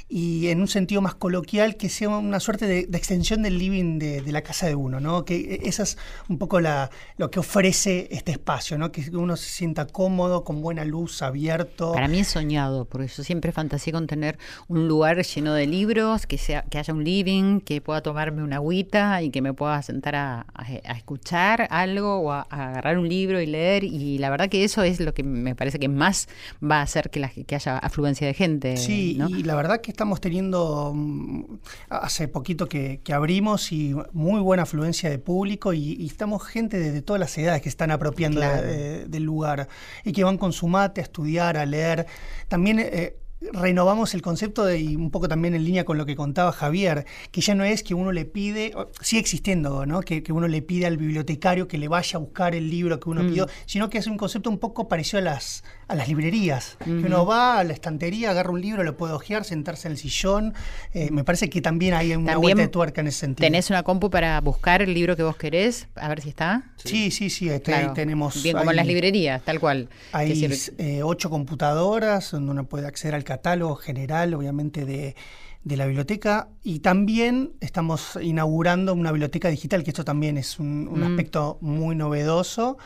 Y 0.09 0.49
en 0.49 0.61
un 0.61 0.69
sentido 0.69 1.03
más 1.03 1.17
coloquial, 1.17 1.77
que 1.77 1.89
sea 1.89 2.09
una 2.09 2.39
suerte 2.39 2.67
de, 2.67 2.87
de 2.87 2.99
extensión 2.99 3.43
del 3.43 3.59
living 3.59 3.99
de, 3.99 4.23
de, 4.23 4.33
la 4.33 4.43
casa 4.43 4.67
de 4.69 4.77
uno, 4.77 5.01
¿no? 5.01 5.25
Que 5.25 5.61
esa 5.65 5.83
es 5.83 5.99
un 6.29 6.39
poco 6.39 6.61
la, 6.61 6.91
lo 7.17 7.29
que 7.31 7.41
ofrece 7.41 8.07
este 8.13 8.31
espacio, 8.33 8.79
¿no? 8.79 8.93
Que 8.93 9.05
uno 9.13 9.37
se 9.37 9.51
sienta 9.51 9.87
cómodo, 9.87 10.45
con 10.45 10.63
buena 10.63 10.85
luz, 10.85 11.23
abierto. 11.23 11.93
Para 11.93 12.07
mí 12.07 12.21
es 12.21 12.29
soñado, 12.29 12.85
porque 12.85 13.09
yo 13.09 13.25
siempre 13.25 13.51
fantaseé 13.51 13.93
con 13.93 14.07
tener 14.07 14.39
un 14.69 14.87
lugar 14.87 15.21
lleno 15.25 15.53
de 15.55 15.67
libros, 15.67 16.27
que, 16.27 16.39
sea, 16.39 16.63
que 16.63 16.79
haya 16.79 16.95
un 16.95 17.03
living, 17.03 17.61
que 17.61 17.81
pueda 17.81 18.01
tomarme 18.01 18.45
una 18.45 18.57
agüita 18.57 19.23
y 19.23 19.31
que 19.31 19.43
me 19.43 19.53
pueda 19.53 19.83
sentar 19.83 20.15
a, 20.15 20.47
a, 20.55 20.63
a 20.63 20.93
escuchar 20.93 21.67
algo 21.71 22.21
o 22.21 22.31
a, 22.31 22.47
a 22.49 22.69
agarrar 22.69 22.99
un 22.99 23.09
libro 23.09 23.41
y 23.41 23.47
leer 23.47 23.56
y 23.85 24.19
la 24.19 24.31
verdad 24.31 24.49
que 24.49 24.65
eso 24.65 24.83
es 24.83 25.01
lo 25.01 25.15
que 25.15 25.23
me 25.23 25.55
parece 25.55 25.79
que 25.79 25.89
más 25.89 26.29
va 26.63 26.81
a 26.81 26.83
hacer 26.83 27.11
que, 27.11 27.21
la, 27.21 27.29
que 27.29 27.55
haya 27.55 27.79
afluencia 27.79 28.27
de 28.27 28.35
gente. 28.35 28.77
Sí, 28.77 29.17
¿no? 29.19 29.29
y 29.29 29.43
la 29.43 29.55
verdad 29.55 29.81
que 29.81 29.91
estamos 29.91 30.21
teniendo 30.21 30.93
mm, 30.95 31.59
hace 31.91 32.29
poquito 32.29 32.69
que, 32.69 33.01
que, 33.03 33.13
abrimos 33.13 33.73
y 33.73 33.95
muy 34.13 34.41
buena 34.41 34.65
afluencia 34.65 35.09
de 35.09 35.19
público 35.19 35.73
y, 35.73 35.95
y 35.95 36.07
estamos 36.07 36.45
gente 36.45 36.79
de, 36.79 36.93
de, 36.93 37.03
todas 37.03 37.21
las 37.21 37.37
edades 37.39 37.63
que 37.63 37.69
están 37.69 37.91
apropiando 37.91 38.41
claro. 38.41 38.63
de, 38.63 38.77
de, 38.77 39.05
del 39.07 39.23
lugar 39.23 39.69
y 40.05 40.13
que 40.13 40.25
van 40.25 40.39
con 40.39 40.53
su 40.53 40.69
mate 40.69 41.01
a 41.01 41.05
estudiar, 41.05 41.57
a 41.57 41.67
leer. 41.67 42.07
También... 42.49 42.81
Eh, 42.81 43.17
renovamos 43.53 44.15
el 44.15 44.23
concepto 44.23 44.65
de, 44.65 44.81
y 44.81 44.97
un 44.97 45.11
poco 45.11 45.29
también 45.29 45.55
en 45.55 45.65
línea 45.65 45.85
con 45.85 45.99
lo 45.99 46.07
que 46.07 46.17
contaba 46.17 46.53
Javier, 46.53 47.07
que 47.31 47.41
ya 47.41 47.55
no 47.55 47.65
es 47.65 47.83
que 47.83 47.95
uno 47.95 48.13
le 48.13 48.25
pide, 48.25 48.73
sigue 49.01 49.21
existiendo, 49.21 49.87
¿no? 49.87 50.01
Que, 50.01 50.23
que 50.23 50.33
uno 50.33 50.49
le 50.49 50.63
pide 50.63 50.87
al 50.87 50.97
bibliotecario 50.97 51.69
que 51.69 51.79
le 51.79 51.89
vaya 51.89 52.17
a 52.17 52.21
buscar 52.21 52.55
el 52.55 52.71
libro 52.71 52.99
que 52.99 53.11
uno 53.11 53.23
mm. 53.23 53.29
pidió, 53.29 53.49
sino 53.67 53.91
que 53.91 53.99
es 53.99 54.07
un 54.07 54.17
concepto 54.17 54.51
un 54.51 54.59
poco 54.59 54.89
parecido 54.89 55.19
a 55.19 55.23
las, 55.23 55.65
a 55.89 55.95
las 55.95 56.09
librerías, 56.09 56.77
que 56.83 56.91
uno 56.91 57.25
va 57.25 57.61
a 57.61 57.65
la 57.65 57.73
estantería, 57.73 58.31
agarra 58.31 58.51
un 58.51 58.61
libro, 58.61 58.83
lo 58.83 58.97
puede 58.97 59.13
ojear, 59.13 59.45
sentarse 59.45 59.87
en 59.87 59.93
el 59.93 59.99
sillón. 59.99 60.53
Eh, 60.93 61.11
me 61.13 61.23
parece 61.23 61.49
que 61.49 61.61
también 61.61 61.95
hay 61.95 62.13
una 62.17 62.33
también 62.33 62.41
vuelta 62.57 62.63
de 62.63 62.69
tuerca 62.69 63.01
en 63.03 63.07
ese 63.07 63.21
sentido. 63.21 63.47
¿Tenés 63.47 63.71
una 63.71 63.85
compu 63.85 64.11
para 64.11 64.41
buscar 64.41 64.83
el 64.83 64.93
libro 64.93 65.15
que 65.15 65.23
vos 65.23 65.37
querés? 65.37 65.87
A 65.95 66.09
ver 66.09 66.23
si 66.23 66.31
está. 66.31 66.65
Sí, 66.77 67.13
sí, 67.13 67.31
sí, 67.31 67.49
este, 67.49 67.71
claro. 67.71 67.89
ahí 67.89 67.95
tenemos. 67.95 68.43
Bien, 68.43 68.57
como 68.57 68.71
en 68.71 68.77
las 68.77 68.87
librerías, 68.87 69.43
tal 69.43 69.61
cual. 69.61 69.89
Hay 70.11 70.45
eh, 70.79 71.03
ocho 71.05 71.31
computadoras 71.31 72.33
donde 72.33 72.51
uno 72.51 72.65
puede 72.65 72.89
acceder 72.89 73.15
al 73.15 73.23
catálogo 73.23 73.77
general, 73.77 74.35
obviamente, 74.35 74.85
de, 74.85 75.15
de, 75.63 75.77
la 75.77 75.87
biblioteca. 75.87 76.49
Y 76.65 76.81
también 76.81 77.53
estamos 77.61 78.19
inaugurando 78.21 78.93
una 78.93 79.13
biblioteca 79.13 79.49
digital, 79.51 79.85
que 79.85 79.91
esto 79.91 80.05
también 80.05 80.37
es 80.37 80.59
un, 80.59 80.89
un 80.89 81.01
mm. 81.01 81.05
aspecto 81.05 81.59
muy 81.61 81.95
novedoso. 81.95 82.77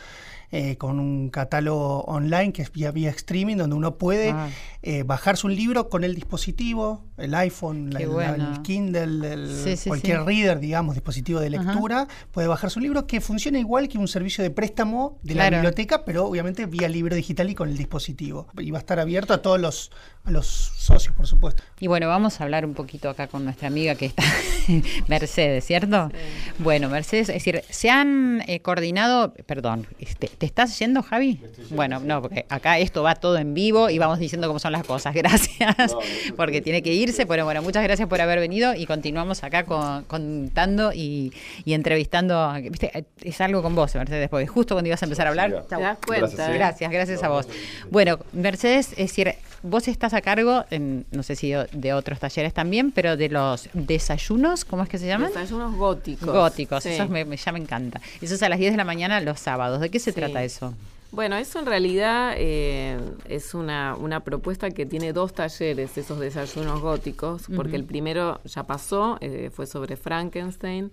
Eh, 0.51 0.75
con 0.77 0.99
un 0.99 1.29
catálogo 1.29 2.01
online 2.01 2.51
que 2.53 2.61
es 2.61 2.71
vía, 2.71 2.91
vía 2.91 3.09
streaming, 3.11 3.55
donde 3.57 3.75
uno 3.75 3.97
puede 3.97 4.31
Ah. 4.31 4.49
eh, 4.83 5.03
bajarse 5.03 5.45
un 5.47 5.55
libro 5.55 5.89
con 5.89 6.03
el 6.03 6.15
dispositivo, 6.15 7.05
el 7.17 7.33
iPhone, 7.35 7.89
la- 7.91 8.05
bueno. 8.07 8.51
el 8.55 8.61
Kindle, 8.63 9.33
el- 9.33 9.55
Sí, 9.63 9.77
sí, 9.77 9.89
cualquier 9.89 10.19
sí. 10.19 10.25
reader, 10.25 10.59
digamos, 10.59 10.95
dispositivo 10.95 11.39
de 11.39 11.55
Ajá. 11.55 11.63
lectura, 11.71 12.07
puede 12.31 12.47
bajarse 12.47 12.79
un 12.79 12.83
libro 12.83 13.05
que 13.07 13.21
funciona 13.21 13.59
igual 13.59 13.87
que 13.87 13.97
un 13.97 14.07
servicio 14.07 14.43
de 14.43 14.49
préstamo 14.49 15.19
de 15.23 15.33
Claro. 15.33 15.51
la 15.51 15.57
biblioteca, 15.57 16.03
pero 16.03 16.25
obviamente 16.25 16.65
vía 16.65 16.89
libro 16.89 17.15
digital 17.15 17.49
y 17.49 17.55
con 17.55 17.69
el 17.69 17.77
dispositivo. 17.77 18.47
Y 18.57 18.71
va 18.71 18.79
a 18.79 18.81
estar 18.81 18.99
abierto 18.99 19.33
a 19.33 19.41
todos 19.41 19.59
los, 19.59 19.91
a 20.25 20.31
los 20.31 20.47
socios, 20.47 21.15
por 21.15 21.27
supuesto. 21.27 21.63
Y 21.79 21.87
bueno, 21.87 22.07
vamos 22.07 22.41
a 22.41 22.43
hablar 22.43 22.65
un 22.65 22.73
poquito 22.73 23.09
acá 23.09 23.27
con 23.27 23.43
nuestra 23.43 23.67
amiga 23.67 23.95
que 23.95 24.07
está, 24.07 24.23
Mercedes, 25.07 25.65
¿cierto? 25.65 26.11
Bueno, 26.59 26.89
Mercedes, 26.89 27.29
es 27.29 27.35
decir, 27.35 27.63
se 27.69 27.89
han 27.89 28.41
eh, 28.47 28.61
coordinado, 28.61 29.33
perdón, 29.45 29.87
este, 29.99 30.27
¿te 30.41 30.47
estás 30.47 30.79
yendo, 30.79 31.03
Javi? 31.03 31.39
Bueno, 31.69 31.99
no, 31.99 32.19
porque 32.19 32.47
acá 32.49 32.79
esto 32.79 33.03
va 33.03 33.13
todo 33.13 33.37
en 33.37 33.53
vivo 33.53 33.91
y 33.91 33.99
vamos 33.99 34.17
diciendo 34.17 34.47
cómo 34.47 34.57
son 34.57 34.71
las 34.71 34.83
cosas. 34.83 35.13
Gracias, 35.21 35.95
porque 36.35 36.61
tiene 36.61 36.81
que 36.81 36.91
irse. 36.91 37.27
Pero 37.27 37.45
bueno, 37.45 37.61
muchas 37.61 37.83
gracias 37.83 38.09
por 38.09 38.19
haber 38.19 38.39
venido 38.39 38.73
y 38.73 38.87
continuamos 38.87 39.43
acá 39.43 39.65
con- 39.65 40.03
contando 40.05 40.93
y, 40.93 41.31
y 41.63 41.73
entrevistando. 41.75 42.53
¿Viste? 42.59 43.05
Es 43.21 43.39
algo 43.39 43.61
con 43.61 43.75
vos, 43.75 43.93
Mercedes, 43.93 44.29
porque 44.29 44.47
justo 44.47 44.73
cuando 44.73 44.87
ibas 44.87 45.03
a 45.03 45.05
empezar 45.05 45.27
a 45.27 45.29
hablar. 45.29 45.51
Sí. 45.51 45.75
¿Te 45.75 45.79
das 45.79 45.97
cuenta? 46.05 46.25
Gracias, 46.27 46.47
sí. 46.47 46.53
Gracias, 46.57 46.91
gracias 46.91 47.23
a 47.23 47.29
vos. 47.29 47.47
Bueno, 47.91 48.17
Mercedes, 48.33 48.93
es 48.93 48.97
decir, 48.97 49.35
vos 49.63 49.87
estás 49.87 50.13
a 50.13 50.21
cargo, 50.21 50.65
en, 50.71 51.05
no 51.11 51.23
sé 51.23 51.35
si 51.35 51.51
de, 51.73 51.93
otros 51.93 52.19
talleres 52.19 52.53
también, 52.53 52.91
pero 52.91 53.17
de 53.17 53.29
los 53.29 53.69
desayunos, 53.73 54.65
¿cómo 54.65 54.83
es 54.83 54.89
que 54.89 54.97
se 54.97 55.07
llaman? 55.07 55.29
Desayunos 55.29 55.75
góticos. 55.75 56.27
Góticos, 56.29 56.83
Sí. 56.83 56.89
esos 56.89 57.09
me, 57.09 57.25
me- 57.25 57.37
ya 57.37 57.51
me 57.51 57.59
encanta. 57.59 58.01
Eso 58.21 58.35
es 58.35 58.43
a 58.43 58.49
las 58.49 58.59
10 58.59 58.71
de 58.73 58.77
la 58.77 58.85
mañana 58.85 59.19
los 59.21 59.39
sábados. 59.39 59.79
¿De 59.81 59.89
qué 59.89 59.99
se 59.99 60.11
Sí. 60.11 60.15
trata 60.19 60.43
eso? 60.43 60.73
Bueno, 61.11 61.35
eso 61.35 61.59
en 61.59 61.65
realidad 61.65 62.33
eh, 62.37 62.97
es 63.27 63.53
una, 63.53 63.95
una 63.95 64.21
propuesta 64.21 64.71
que 64.71 64.85
tiene 64.85 65.11
dos 65.11 65.33
talleres, 65.33 65.97
esos 65.97 66.19
desayunos 66.21 66.79
góticos, 66.79 67.43
porque 67.53 67.75
el 67.75 67.83
primero 67.83 68.39
ya 68.45 68.63
pasó, 68.63 69.17
eh, 69.19 69.51
fue 69.53 69.67
sobre 69.67 69.97
Frankenstein. 69.97 70.89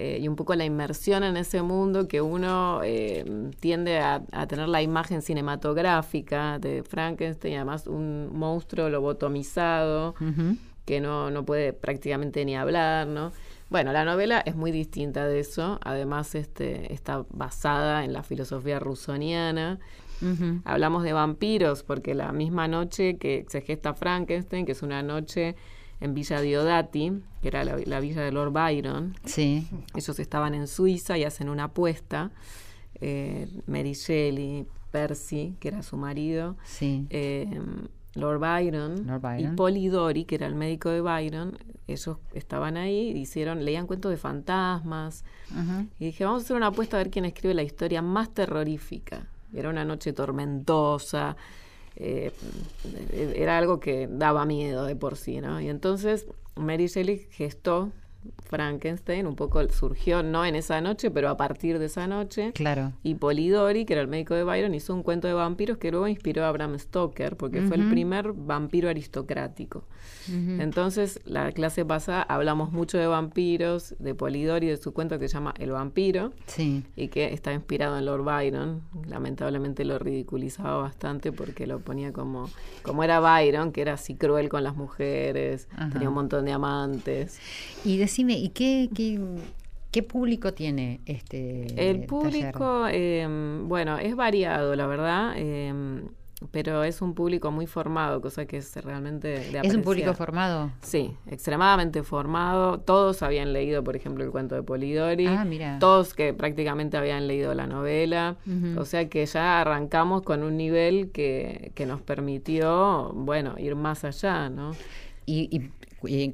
Eh, 0.00 0.18
y 0.20 0.28
un 0.28 0.36
poco 0.36 0.54
la 0.54 0.64
inmersión 0.64 1.24
en 1.24 1.36
ese 1.36 1.60
mundo 1.60 2.06
que 2.06 2.20
uno 2.20 2.82
eh, 2.84 3.24
tiende 3.58 3.98
a, 3.98 4.22
a 4.30 4.46
tener 4.46 4.68
la 4.68 4.80
imagen 4.80 5.22
cinematográfica 5.22 6.60
de 6.60 6.84
Frankenstein, 6.84 7.56
además 7.56 7.88
un 7.88 8.30
monstruo 8.32 8.88
lobotomizado 8.90 10.14
que 10.84 11.00
no, 11.00 11.32
no 11.32 11.44
puede 11.44 11.72
prácticamente 11.72 12.44
ni 12.44 12.56
hablar, 12.56 13.08
¿no? 13.08 13.32
Bueno, 13.70 13.92
la 13.92 14.04
novela 14.04 14.40
es 14.46 14.54
muy 14.54 14.70
distinta 14.70 15.26
de 15.26 15.40
eso, 15.40 15.80
además 15.82 16.36
este, 16.36 16.92
está 16.94 17.26
basada 17.30 18.04
en 18.04 18.12
la 18.12 18.22
filosofía 18.22 18.78
rusoniana. 18.78 19.80
Hablamos 20.64 21.02
de 21.02 21.12
vampiros 21.12 21.82
porque 21.82 22.14
la 22.14 22.30
misma 22.30 22.68
noche 22.68 23.18
que 23.18 23.46
se 23.48 23.62
gesta 23.62 23.94
Frankenstein, 23.94 24.64
que 24.64 24.72
es 24.72 24.82
una 24.82 25.02
noche 25.02 25.56
en 26.00 26.14
Villa 26.14 26.40
Diodati, 26.40 27.12
que 27.42 27.48
era 27.48 27.64
la, 27.64 27.76
la 27.84 28.00
villa 28.00 28.22
de 28.22 28.32
Lord 28.32 28.52
Byron, 28.52 29.14
Sí. 29.24 29.66
ellos 29.94 30.18
estaban 30.18 30.54
en 30.54 30.66
Suiza 30.66 31.18
y 31.18 31.24
hacen 31.24 31.48
una 31.48 31.64
apuesta. 31.64 32.30
Eh, 33.00 33.48
Mary 33.66 33.92
Shelley, 33.92 34.66
Percy, 34.90 35.54
que 35.60 35.68
era 35.68 35.82
su 35.82 35.96
marido, 35.96 36.56
Sí. 36.64 37.06
eh, 37.10 37.60
Lord 38.14 38.40
Byron, 38.40 39.06
Lord 39.06 39.20
Byron. 39.20 39.52
y 39.52 39.56
Polidori, 39.56 40.24
que 40.24 40.34
era 40.36 40.46
el 40.46 40.54
médico 40.56 40.88
de 40.90 41.00
Byron, 41.00 41.56
ellos 41.86 42.16
estaban 42.34 42.76
ahí, 42.76 43.10
hicieron, 43.10 43.64
leían 43.64 43.86
cuentos 43.86 44.10
de 44.10 44.16
fantasmas, 44.16 45.24
y 46.00 46.06
dije, 46.06 46.24
vamos 46.24 46.42
a 46.42 46.44
hacer 46.44 46.56
una 46.56 46.68
apuesta 46.68 46.96
a 46.96 46.98
ver 46.98 47.10
quién 47.10 47.24
escribe 47.24 47.54
la 47.54 47.62
historia 47.62 48.02
más 48.02 48.32
terrorífica. 48.34 49.28
Era 49.54 49.68
una 49.70 49.84
noche 49.84 50.12
tormentosa, 50.12 51.36
eh, 52.00 52.32
era 53.36 53.58
algo 53.58 53.80
que 53.80 54.08
daba 54.10 54.44
miedo 54.44 54.84
de 54.84 54.94
por 54.96 55.16
sí, 55.16 55.40
¿no? 55.40 55.60
Y 55.60 55.68
entonces 55.68 56.26
Mary 56.54 56.86
Shelley 56.86 57.26
gestó 57.30 57.92
Frankenstein, 58.44 59.26
un 59.26 59.36
poco 59.36 59.66
surgió 59.68 60.22
no 60.22 60.44
en 60.44 60.56
esa 60.56 60.80
noche, 60.80 61.10
pero 61.10 61.28
a 61.28 61.36
partir 61.36 61.78
de 61.78 61.86
esa 61.86 62.06
noche. 62.06 62.52
Claro. 62.54 62.92
Y 63.02 63.14
Polidori, 63.16 63.84
que 63.84 63.92
era 63.92 64.02
el 64.02 64.08
médico 64.08 64.34
de 64.34 64.42
Byron, 64.44 64.74
hizo 64.74 64.94
un 64.94 65.02
cuento 65.02 65.28
de 65.28 65.34
vampiros 65.34 65.78
que 65.78 65.90
luego 65.90 66.08
inspiró 66.08 66.44
a 66.44 66.52
Bram 66.52 66.78
Stoker, 66.78 67.36
porque 67.36 67.62
fue 67.62 67.76
el 67.76 67.88
primer 67.90 68.32
vampiro 68.32 68.88
aristocrático. 68.88 69.84
Entonces, 70.58 71.20
la 71.24 71.52
clase 71.52 71.84
pasada 71.84 72.22
hablamos 72.22 72.70
mucho 72.72 72.98
de 72.98 73.06
vampiros, 73.06 73.94
de 73.98 74.14
Polidori, 74.14 74.66
de 74.66 74.76
su 74.76 74.92
cuento 74.92 75.18
que 75.18 75.28
se 75.28 75.34
llama 75.34 75.54
El 75.58 75.70
vampiro, 75.72 76.32
Sí. 76.46 76.84
y 76.96 77.08
que 77.08 77.32
está 77.32 77.52
inspirado 77.52 77.98
en 77.98 78.04
Lord 78.06 78.24
Byron. 78.24 78.82
Lamentablemente 79.06 79.84
lo 79.84 79.98
ridiculizaba 79.98 80.76
bastante 80.78 81.32
porque 81.32 81.66
lo 81.66 81.80
ponía 81.80 82.12
como, 82.12 82.50
como 82.82 83.04
era 83.04 83.20
Byron, 83.20 83.72
que 83.72 83.80
era 83.82 83.94
así 83.94 84.16
cruel 84.16 84.48
con 84.48 84.64
las 84.64 84.76
mujeres, 84.76 85.68
tenía 85.92 86.08
un 86.08 86.14
montón 86.14 86.44
de 86.44 86.52
amantes. 86.52 87.38
Y 87.84 87.96
decime, 88.08 88.34
¿y 88.38 88.48
qué, 88.48 88.88
qué, 88.94 89.20
qué 89.90 90.02
público 90.02 90.52
tiene 90.54 91.00
este 91.06 91.62
El 91.90 92.06
taller? 92.06 92.06
público, 92.06 92.86
eh, 92.90 93.26
bueno, 93.64 93.98
es 93.98 94.16
variado, 94.16 94.74
la 94.76 94.86
verdad, 94.86 95.34
eh, 95.36 96.02
pero 96.52 96.84
es 96.84 97.02
un 97.02 97.14
público 97.14 97.50
muy 97.50 97.66
formado, 97.66 98.20
cosa 98.20 98.46
que 98.46 98.58
es 98.58 98.76
realmente 98.84 99.26
de 99.28 99.38
¿Es 99.40 99.46
un 99.48 99.56
apreciar. 99.58 99.82
público 99.82 100.14
formado? 100.14 100.70
Sí, 100.82 101.10
extremadamente 101.26 102.04
formado. 102.04 102.78
Todos 102.78 103.24
habían 103.24 103.52
leído, 103.52 103.82
por 103.82 103.96
ejemplo, 103.96 104.22
el 104.24 104.30
cuento 104.30 104.54
de 104.54 104.62
Polidori. 104.62 105.26
Ah, 105.26 105.44
mira. 105.44 105.78
Todos 105.80 106.14
que 106.14 106.32
prácticamente 106.34 106.96
habían 106.96 107.26
leído 107.26 107.54
la 107.54 107.66
novela. 107.66 108.36
O 108.76 108.84
sea 108.84 109.08
que 109.08 109.26
ya 109.26 109.60
arrancamos 109.62 110.22
con 110.22 110.44
un 110.44 110.56
nivel 110.56 111.10
que, 111.10 111.72
que 111.74 111.86
nos 111.86 112.00
permitió, 112.02 113.10
bueno, 113.14 113.56
ir 113.58 113.74
más 113.74 114.04
allá, 114.04 114.48
¿no? 114.48 114.70
¿Y, 115.26 115.48
y- 115.50 115.56
y 115.56 115.77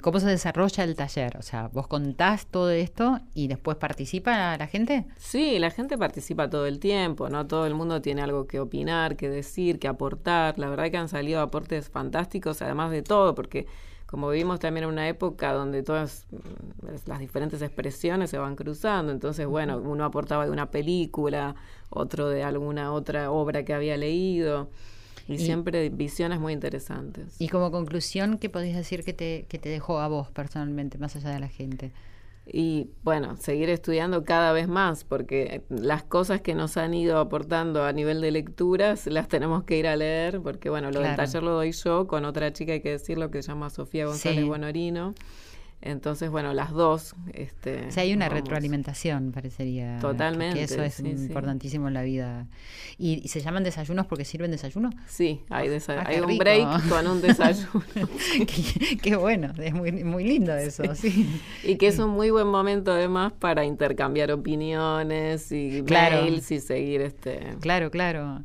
cómo 0.01 0.21
se 0.21 0.27
desarrolla 0.27 0.85
el 0.85 0.95
taller? 0.95 1.37
O 1.39 1.43
sea, 1.43 1.69
vos 1.69 1.87
contás 1.87 2.47
todo 2.47 2.71
esto 2.71 3.21
y 3.35 3.49
después 3.49 3.77
participa 3.77 4.57
la 4.57 4.67
gente. 4.67 5.07
Sí, 5.17 5.59
la 5.59 5.71
gente 5.71 5.97
participa 5.97 6.51
todo 6.51 6.67
el 6.67 6.79
tiempo, 6.79 7.29
¿no? 7.29 7.47
Todo 7.47 7.67
el 7.67 7.75
mundo 7.75 8.03
tiene 8.03 8.23
algo 8.23 8.47
que 8.47 8.61
opinar, 8.61 9.17
que 9.17 9.29
decir, 9.29 9.79
que 9.79 9.89
aportar. 9.89 10.59
La 10.59 10.69
verdad 10.69 10.91
que 10.91 10.97
han 10.99 11.09
salido 11.09 11.41
aportes 11.41 11.89
fantásticos, 11.89 12.61
además 12.63 12.91
de 12.91 13.03
todo, 13.03 13.35
porque 13.35 13.67
como 14.07 14.31
vivimos 14.31 14.61
también 14.61 14.85
en 14.85 14.91
una 14.91 15.09
época 15.09 15.53
donde 15.53 15.83
todas 15.83 16.27
mm, 16.31 17.09
las 17.09 17.19
diferentes 17.19 17.63
expresiones 17.63 18.31
se 18.31 18.39
van 18.39 18.55
cruzando, 18.55 19.11
entonces, 19.11 19.47
bueno, 19.47 19.79
uno 19.79 20.05
aportaba 20.05 20.45
de 20.45 20.53
una 20.53 20.71
película, 20.71 21.57
otro 21.91 22.29
de 22.29 22.45
alguna 22.45 22.93
otra 22.93 23.31
obra 23.31 23.65
que 23.65 23.75
había 23.75 23.97
leído, 23.97 24.69
y, 25.29 25.35
Y- 25.35 25.39
siempre 25.39 25.89
visiones 25.91 26.41
muy 26.41 26.53
interesantes. 26.53 27.37
Y 27.39 27.49
como 27.49 27.71
conclusión, 27.71 28.39
¿qué 28.39 28.49
podés 28.51 28.75
decir 28.77 29.05
que 29.05 29.13
te, 29.13 29.47
que 29.49 29.59
te 29.59 29.69
dejó 29.69 30.01
a 30.01 30.09
vos 30.09 30.31
personalmente, 30.31 30.99
más 30.99 31.17
allá 31.17 31.31
de 31.31 31.41
la 31.41 31.49
gente? 31.49 31.93
Y 32.47 32.89
bueno, 33.03 33.37
seguir 33.39 33.71
estudiando 33.71 34.23
cada 34.25 34.53
vez 34.53 34.69
más, 34.69 35.05
porque 35.05 35.63
las 35.71 36.03
cosas 36.03 36.43
que 36.43 36.55
nos 36.55 36.77
han 36.77 36.93
ido 36.93 37.19
aportando 37.19 37.85
a 37.85 37.93
nivel 37.95 38.21
de 38.21 38.31
lecturas 38.33 39.07
las 39.07 39.29
tenemos 39.29 39.65
que 39.65 39.79
ir 39.79 39.87
a 39.87 39.97
leer, 39.97 40.43
porque 40.43 40.69
bueno, 40.69 40.91
lo 40.91 41.01
del 41.01 41.17
taller 41.17 41.43
lo 41.43 41.53
doy 41.53 41.73
yo 41.73 42.07
con 42.07 42.27
otra 42.27 42.53
chica, 42.53 42.73
hay 42.75 42.81
que 42.83 42.91
decirlo, 42.91 43.31
que 43.31 43.43
se 43.43 43.49
llama 43.49 43.71
Sofía 43.71 44.05
González 44.05 44.41
Sí. 44.41 44.45
Buonorino. 44.45 45.15
Entonces, 45.83 46.31
bueno, 46.31 46.55
las 46.55 46.71
dos. 46.71 47.15
Este, 47.35 47.87
O 47.89 47.93
sea, 47.93 48.05
hay 48.05 48.15
una 48.15 48.27
vamos. 48.29 48.41
retroalimentación, 48.41 49.33
parecería. 49.33 49.99
Totalmente, 50.01 50.59
Que 50.59 50.65
eso 50.65 50.83
es 50.83 50.95
sí, 50.95 51.03
sí. 51.03 51.09
importantísimo 51.27 51.89
en 51.89 51.95
la 51.95 52.03
vida. 52.03 52.47
¿Y, 52.97 53.21
y 53.23 53.29
se 53.29 53.41
llaman 53.43 53.65
desayunos 53.65 54.07
porque 54.07 54.25
sirven 54.25 54.51
desayuno? 54.51 54.89
Sí, 55.07 55.43
hay, 55.51 55.69
desa- 55.69 55.99
Ah, 55.99 56.05
hay 56.07 56.21
un 56.21 56.29
rico. 56.29 56.39
break 56.45 56.89
con 56.89 57.07
un 57.07 57.21
desayuno. 57.21 57.85
qué, 58.47 58.97
qué 58.97 59.17
bueno, 59.17 59.53
es 59.59 59.75
muy, 59.75 59.93
muy 59.93 60.25
lindo 60.25 60.55
eso, 60.57 60.95
sí. 60.95 61.29
y 61.63 61.77
que 61.77 61.89
es 61.89 61.99
un 61.99 62.11
muy 62.11 62.31
buen 62.31 62.47
momento 62.47 62.93
además 62.93 63.33
para 63.33 63.65
intercambiar 63.67 64.33
opiniones 64.33 65.53
y 65.53 65.83
Claro. 65.83 66.23
mails 66.23 66.51
y 66.51 66.61
seguir 66.61 67.03
este 67.03 67.57
Claro, 67.61 67.91
claro. 67.91 68.43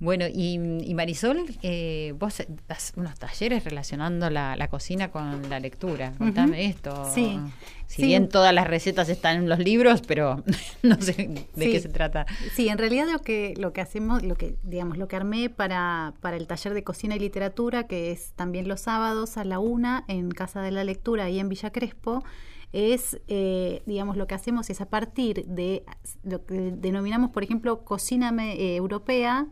Bueno, 0.00 0.24
y, 0.32 0.54
y 0.82 0.94
Marisol, 0.94 1.44
eh, 1.62 2.14
vos 2.18 2.42
das 2.68 2.92
unos 2.96 3.16
talleres 3.18 3.62
relacionando 3.64 4.28
la, 4.28 4.56
la 4.56 4.68
cocina 4.68 5.10
con 5.10 5.48
la 5.48 5.60
lectura. 5.60 6.14
Contame 6.18 6.69
esto. 6.70 7.10
Sí. 7.14 7.38
Si 7.86 8.02
Sí. 8.02 8.06
bien 8.06 8.28
todas 8.28 8.54
las 8.54 8.68
recetas 8.68 9.08
están 9.08 9.36
en 9.38 9.48
los 9.48 9.58
libros, 9.58 10.00
pero 10.06 10.44
no 10.82 11.00
sé 11.00 11.12
de 11.12 11.64
Sí. 11.64 11.72
qué 11.72 11.80
se 11.80 11.88
trata. 11.88 12.24
Sí, 12.54 12.68
en 12.68 12.78
realidad 12.78 13.06
lo 13.10 13.18
que 13.20 13.54
lo 13.58 13.72
que 13.72 13.80
hacemos, 13.80 14.22
lo 14.22 14.36
que 14.36 14.56
digamos, 14.62 14.96
lo 14.96 15.08
que 15.08 15.16
armé 15.16 15.50
para, 15.50 16.14
para 16.20 16.36
el 16.36 16.46
taller 16.46 16.72
de 16.74 16.84
cocina 16.84 17.16
y 17.16 17.18
literatura, 17.18 17.86
que 17.88 18.12
es 18.12 18.32
también 18.36 18.68
los 18.68 18.80
sábados 18.80 19.36
a 19.36 19.44
la 19.44 19.58
una 19.58 20.04
en 20.08 20.30
Casa 20.30 20.62
de 20.62 20.70
la 20.70 20.84
Lectura 20.84 21.28
y 21.30 21.40
en 21.40 21.48
Villa 21.48 21.70
Crespo, 21.70 22.22
es, 22.72 23.20
eh, 23.26 23.82
digamos, 23.86 24.16
lo 24.16 24.28
que 24.28 24.36
hacemos 24.36 24.70
es 24.70 24.80
a 24.80 24.86
partir 24.88 25.44
de 25.46 25.82
lo 26.22 26.46
que 26.46 26.72
denominamos, 26.76 27.30
por 27.32 27.42
ejemplo, 27.42 27.84
cocina 27.84 28.32
eh, 28.54 28.76
europea, 28.76 29.48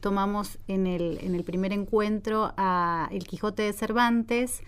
tomamos 0.00 0.58
en 0.68 0.86
el, 0.86 1.18
en 1.22 1.34
el 1.34 1.44
primer 1.44 1.72
encuentro 1.72 2.52
a 2.58 3.08
El 3.10 3.24
Quijote 3.26 3.62
de 3.62 3.72
Cervantes, 3.72 4.60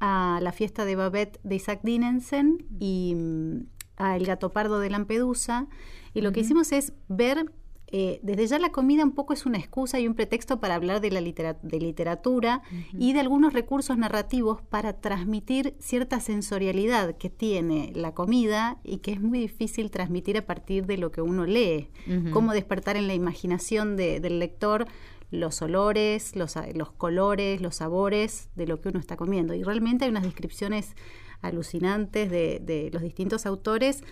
a 0.00 0.40
La 0.42 0.52
fiesta 0.52 0.84
de 0.84 0.96
Babette 0.96 1.38
de 1.42 1.54
Isaac 1.56 1.80
Dinensen 1.82 2.66
y 2.78 3.14
mm, 3.16 3.66
a 3.96 4.16
El 4.16 4.26
gato 4.26 4.50
pardo 4.50 4.80
de 4.80 4.90
Lampedusa. 4.90 5.68
Y 6.14 6.22
lo 6.22 6.32
que 6.32 6.40
hicimos 6.40 6.72
es 6.72 6.92
ver 7.08 7.52
eh, 7.92 8.20
desde 8.22 8.46
ya 8.46 8.58
la 8.60 8.70
comida 8.70 9.02
un 9.02 9.12
poco 9.12 9.32
es 9.32 9.46
una 9.46 9.58
excusa 9.58 9.98
y 9.98 10.06
un 10.06 10.14
pretexto 10.14 10.60
para 10.60 10.76
hablar 10.76 11.00
de 11.00 11.10
la 11.10 11.20
de 11.20 11.80
literatura 11.80 12.62
y 12.92 13.12
de 13.12 13.20
algunos 13.20 13.52
recursos 13.52 13.98
narrativos 13.98 14.62
para 14.62 15.00
transmitir 15.00 15.74
cierta 15.80 16.20
sensorialidad 16.20 17.16
que 17.16 17.30
tiene 17.30 17.92
la 17.96 18.14
comida 18.14 18.78
y 18.84 18.98
que 18.98 19.12
es 19.12 19.20
muy 19.20 19.40
difícil 19.40 19.90
transmitir 19.90 20.38
a 20.38 20.46
partir 20.46 20.86
de 20.86 20.98
lo 20.98 21.10
que 21.10 21.20
uno 21.20 21.46
lee. 21.46 21.88
Cómo 22.32 22.52
despertar 22.52 22.96
en 22.96 23.08
la 23.08 23.14
imaginación 23.14 23.96
del 23.96 24.38
lector 24.38 24.86
los 25.30 25.62
olores, 25.62 26.34
los, 26.36 26.54
los 26.74 26.92
colores, 26.92 27.60
los 27.60 27.76
sabores 27.76 28.48
de 28.56 28.66
lo 28.66 28.80
que 28.80 28.88
uno 28.88 28.98
está 28.98 29.16
comiendo. 29.16 29.54
Y 29.54 29.62
realmente 29.62 30.04
hay 30.04 30.10
unas 30.10 30.24
descripciones 30.24 30.94
alucinantes 31.40 32.30
de, 32.30 32.60
de 32.60 32.90
los 32.92 33.02
distintos 33.02 33.46
autores 33.46 34.02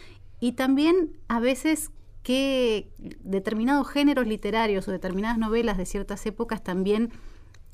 y 0.41 0.53
también 0.53 1.19
a 1.29 1.41
veces 1.41 1.91
que 2.23 2.91
determinados 2.99 3.89
géneros 3.89 4.27
literarios 4.27 4.87
o 4.89 4.93
determinadas 4.93 5.39
novelas 5.39 5.79
de 5.79 5.87
ciertas 5.87 6.25
épocas 6.27 6.63
también 6.63 7.11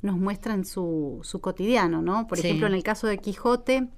nos 0.03 0.17
muestran 0.19 0.65
su, 0.65 1.21
su 1.23 1.41
cotidiano, 1.41 2.03
¿no? 2.03 2.27
Por 2.27 2.39
ejemplo, 2.39 2.67
en 2.67 2.75
el 2.75 2.83
caso 2.83 3.07
de 3.07 3.19
Quijote, 3.19 3.89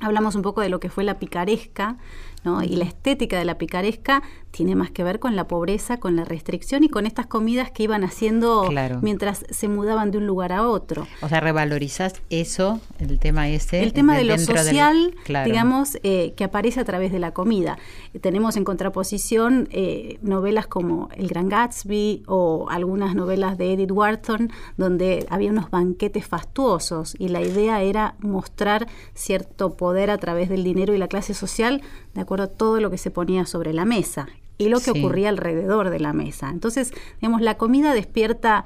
hablamos 0.00 0.34
un 0.34 0.42
poco 0.42 0.60
de 0.60 0.68
lo 0.68 0.78
que 0.78 0.90
fue 0.90 1.04
la 1.04 1.18
picaresca, 1.18 1.98
¿no? 2.44 2.62
Y 2.62 2.76
la 2.76 2.84
estética 2.84 3.38
de 3.38 3.44
la 3.44 3.58
picaresca 3.58 4.22
tiene 4.50 4.74
más 4.74 4.90
que 4.90 5.04
ver 5.04 5.18
con 5.18 5.36
la 5.36 5.46
pobreza, 5.46 5.98
con 5.98 6.16
la 6.16 6.24
restricción 6.24 6.82
y 6.84 6.88
con 6.88 7.06
estas 7.06 7.26
comidas 7.26 7.70
que 7.70 7.82
iban 7.82 8.02
haciendo 8.02 8.68
mientras 9.02 9.44
se 9.50 9.68
mudaban 9.68 10.10
de 10.10 10.18
un 10.18 10.26
lugar 10.26 10.52
a 10.52 10.66
otro. 10.66 11.06
O 11.20 11.28
sea, 11.28 11.40
revalorizas 11.40 12.14
eso, 12.30 12.80
el 12.98 13.18
tema 13.18 13.48
ese. 13.48 13.82
El 13.82 13.92
tema 13.92 14.16
de 14.16 14.24
lo 14.24 14.38
social, 14.38 15.14
digamos, 15.44 15.98
eh, 16.02 16.32
que 16.36 16.44
aparece 16.44 16.80
a 16.80 16.84
través 16.84 17.12
de 17.12 17.18
la 17.18 17.32
comida. 17.32 17.78
Tenemos 18.20 18.56
en 18.56 18.64
contraposición 18.64 19.68
eh, 19.70 20.18
novelas 20.22 20.66
como 20.66 21.08
El 21.14 21.28
Gran 21.28 21.48
Gatsby 21.48 22.24
o 22.26 22.66
algunas 22.70 23.14
novelas 23.14 23.58
de 23.58 23.74
Edith 23.74 23.92
Wharton, 23.92 24.50
donde 24.76 25.26
había 25.30 25.50
unos 25.50 25.70
banquetes 25.70 26.26
fastuosos 26.26 27.14
y 27.18 27.28
la 27.28 27.40
idea 27.40 27.82
era 27.82 28.14
mostrar 28.20 28.86
cierto 29.14 29.76
poder 29.76 30.10
a 30.10 30.18
través 30.18 30.48
del 30.48 30.64
dinero 30.64 30.94
y 30.94 30.98
la 30.98 31.08
clase 31.08 31.34
social 31.34 31.82
de 32.14 32.20
acuerdo 32.28 32.48
todo 32.48 32.80
lo 32.80 32.90
que 32.90 32.98
se 32.98 33.10
ponía 33.10 33.46
sobre 33.46 33.72
la 33.72 33.84
mesa 33.84 34.28
y 34.58 34.68
lo 34.68 34.80
que 34.80 34.90
ocurría 34.90 35.28
alrededor 35.28 35.90
de 35.90 36.00
la 36.00 36.12
mesa. 36.12 36.50
Entonces, 36.50 36.92
digamos, 37.20 37.40
la 37.40 37.56
comida 37.56 37.94
despierta 37.94 38.64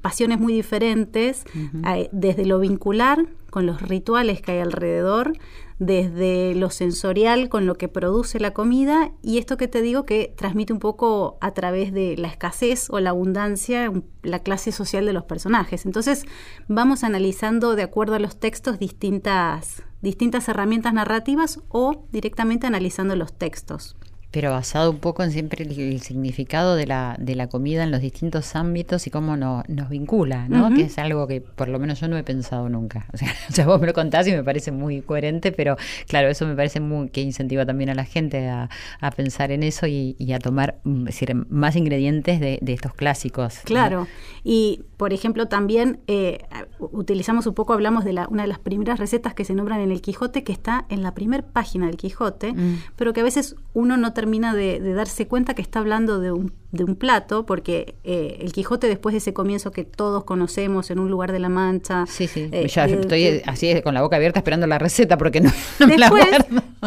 pasiones 0.00 0.40
muy 0.40 0.52
diferentes, 0.52 1.44
eh, 1.86 2.08
desde 2.12 2.46
lo 2.46 2.58
vincular 2.58 3.26
con 3.50 3.66
los 3.66 3.82
rituales 3.82 4.40
que 4.40 4.52
hay 4.52 4.58
alrededor, 4.58 5.34
desde 5.78 6.54
lo 6.54 6.70
sensorial 6.70 7.48
con 7.48 7.66
lo 7.66 7.76
que 7.76 7.88
produce 7.88 8.38
la 8.38 8.52
comida 8.52 9.10
y 9.22 9.38
esto 9.38 9.56
que 9.56 9.68
te 9.68 9.82
digo 9.82 10.04
que 10.04 10.32
transmite 10.36 10.72
un 10.72 10.78
poco 10.78 11.36
a 11.40 11.52
través 11.52 11.92
de 11.92 12.16
la 12.16 12.28
escasez 12.28 12.88
o 12.90 13.00
la 13.00 13.10
abundancia, 13.10 13.92
la 14.22 14.38
clase 14.38 14.72
social 14.72 15.04
de 15.04 15.12
los 15.12 15.24
personajes. 15.24 15.84
Entonces 15.84 16.26
vamos 16.68 17.04
analizando 17.04 17.74
de 17.74 17.82
acuerdo 17.82 18.14
a 18.14 18.20
los 18.20 18.38
textos 18.38 18.78
distintas, 18.78 19.82
distintas 20.04 20.48
herramientas 20.48 20.94
narrativas 20.94 21.60
o 21.68 22.04
directamente 22.12 22.68
analizando 22.68 23.16
los 23.16 23.32
textos 23.32 23.96
pero 24.34 24.50
basado 24.50 24.90
un 24.90 24.98
poco 24.98 25.22
en 25.22 25.30
siempre 25.30 25.62
el, 25.62 26.00
significado 26.00 26.74
de 26.74 26.88
la, 26.88 27.14
de 27.20 27.36
la 27.36 27.46
comida 27.46 27.84
en 27.84 27.92
los 27.92 28.00
distintos 28.00 28.56
ámbitos 28.56 29.06
y 29.06 29.10
cómo 29.10 29.36
nos 29.36 29.88
vincula, 29.88 30.48
¿no? 30.48 30.74
Que 30.74 30.82
es 30.82 30.98
algo 30.98 31.28
que 31.28 31.40
por 31.40 31.68
lo 31.68 31.78
menos 31.78 32.00
yo 32.00 32.08
no 32.08 32.16
he 32.16 32.24
pensado 32.24 32.68
nunca. 32.68 33.06
O 33.48 33.52
sea, 33.54 33.66
vos 33.66 33.80
me 33.80 33.86
lo 33.86 33.92
contás 33.92 34.26
y 34.26 34.32
me 34.32 34.42
parece 34.42 34.72
muy 34.72 35.02
coherente, 35.02 35.52
pero 35.52 35.76
claro, 36.08 36.28
eso 36.28 36.46
me 36.46 36.56
parece 36.56 36.80
muy 36.80 37.10
que 37.10 37.20
incentiva 37.20 37.64
también 37.64 37.90
a 37.90 37.94
la 37.94 38.04
gente 38.04 38.48
a, 38.48 38.68
pensar 39.14 39.52
en 39.52 39.62
eso 39.62 39.86
y, 39.86 40.16
a 40.32 40.38
tomar 40.40 40.78
mm, 40.82 41.04
decir, 41.04 41.34
más 41.48 41.76
ingredientes 41.76 42.40
de, 42.40 42.58
estos 42.66 42.94
clásicos. 42.94 43.58
Claro, 43.64 44.08
y 44.42 44.82
por 44.96 45.12
ejemplo 45.12 45.46
también 45.46 46.00
eh, 46.08 46.38
utilizamos 46.80 47.46
un 47.46 47.54
poco, 47.54 47.72
hablamos 47.72 48.04
de 48.04 48.14
la, 48.14 48.26
una 48.28 48.42
de 48.42 48.48
las 48.48 48.58
primeras 48.58 48.98
recetas 48.98 49.34
que 49.34 49.44
se 49.44 49.54
nombran 49.54 49.80
en 49.80 49.92
el 49.92 50.00
Quijote, 50.00 50.42
que 50.42 50.52
está 50.52 50.86
en 50.88 51.02
la 51.02 51.14
primera 51.14 51.44
página 51.44 51.86
del 51.86 51.96
Quijote, 51.96 52.52
mm. 52.52 52.78
pero 52.96 53.12
que 53.12 53.20
a 53.20 53.24
veces 53.24 53.54
uno 53.74 53.96
no 53.96 54.12
termina 54.24 54.54
de, 54.54 54.80
darse 54.94 55.26
cuenta 55.26 55.52
que 55.52 55.60
está 55.60 55.80
hablando 55.80 56.18
de 56.18 56.32
un, 56.32 56.54
de 56.72 56.82
un 56.82 56.96
plato, 56.96 57.44
porque 57.44 57.96
eh, 58.04 58.38
el 58.40 58.54
Quijote 58.54 58.88
después 58.88 59.12
de 59.12 59.18
ese 59.18 59.34
comienzo 59.34 59.70
que 59.70 59.84
todos 59.84 60.24
conocemos 60.24 60.90
en 60.90 60.98
un 60.98 61.10
lugar 61.10 61.30
de 61.30 61.40
la 61.40 61.50
Mancha. 61.50 62.06
Sí, 62.06 62.26
sí, 62.26 62.48
eh, 62.50 62.66
ya 62.68 62.86
estoy 62.86 63.42
así 63.44 63.82
con 63.82 63.92
la 63.92 64.00
boca 64.00 64.16
abierta 64.16 64.38
esperando 64.38 64.66
la 64.66 64.78
receta 64.78 65.18
porque 65.18 65.42
no, 65.42 65.52
después, 65.78 66.24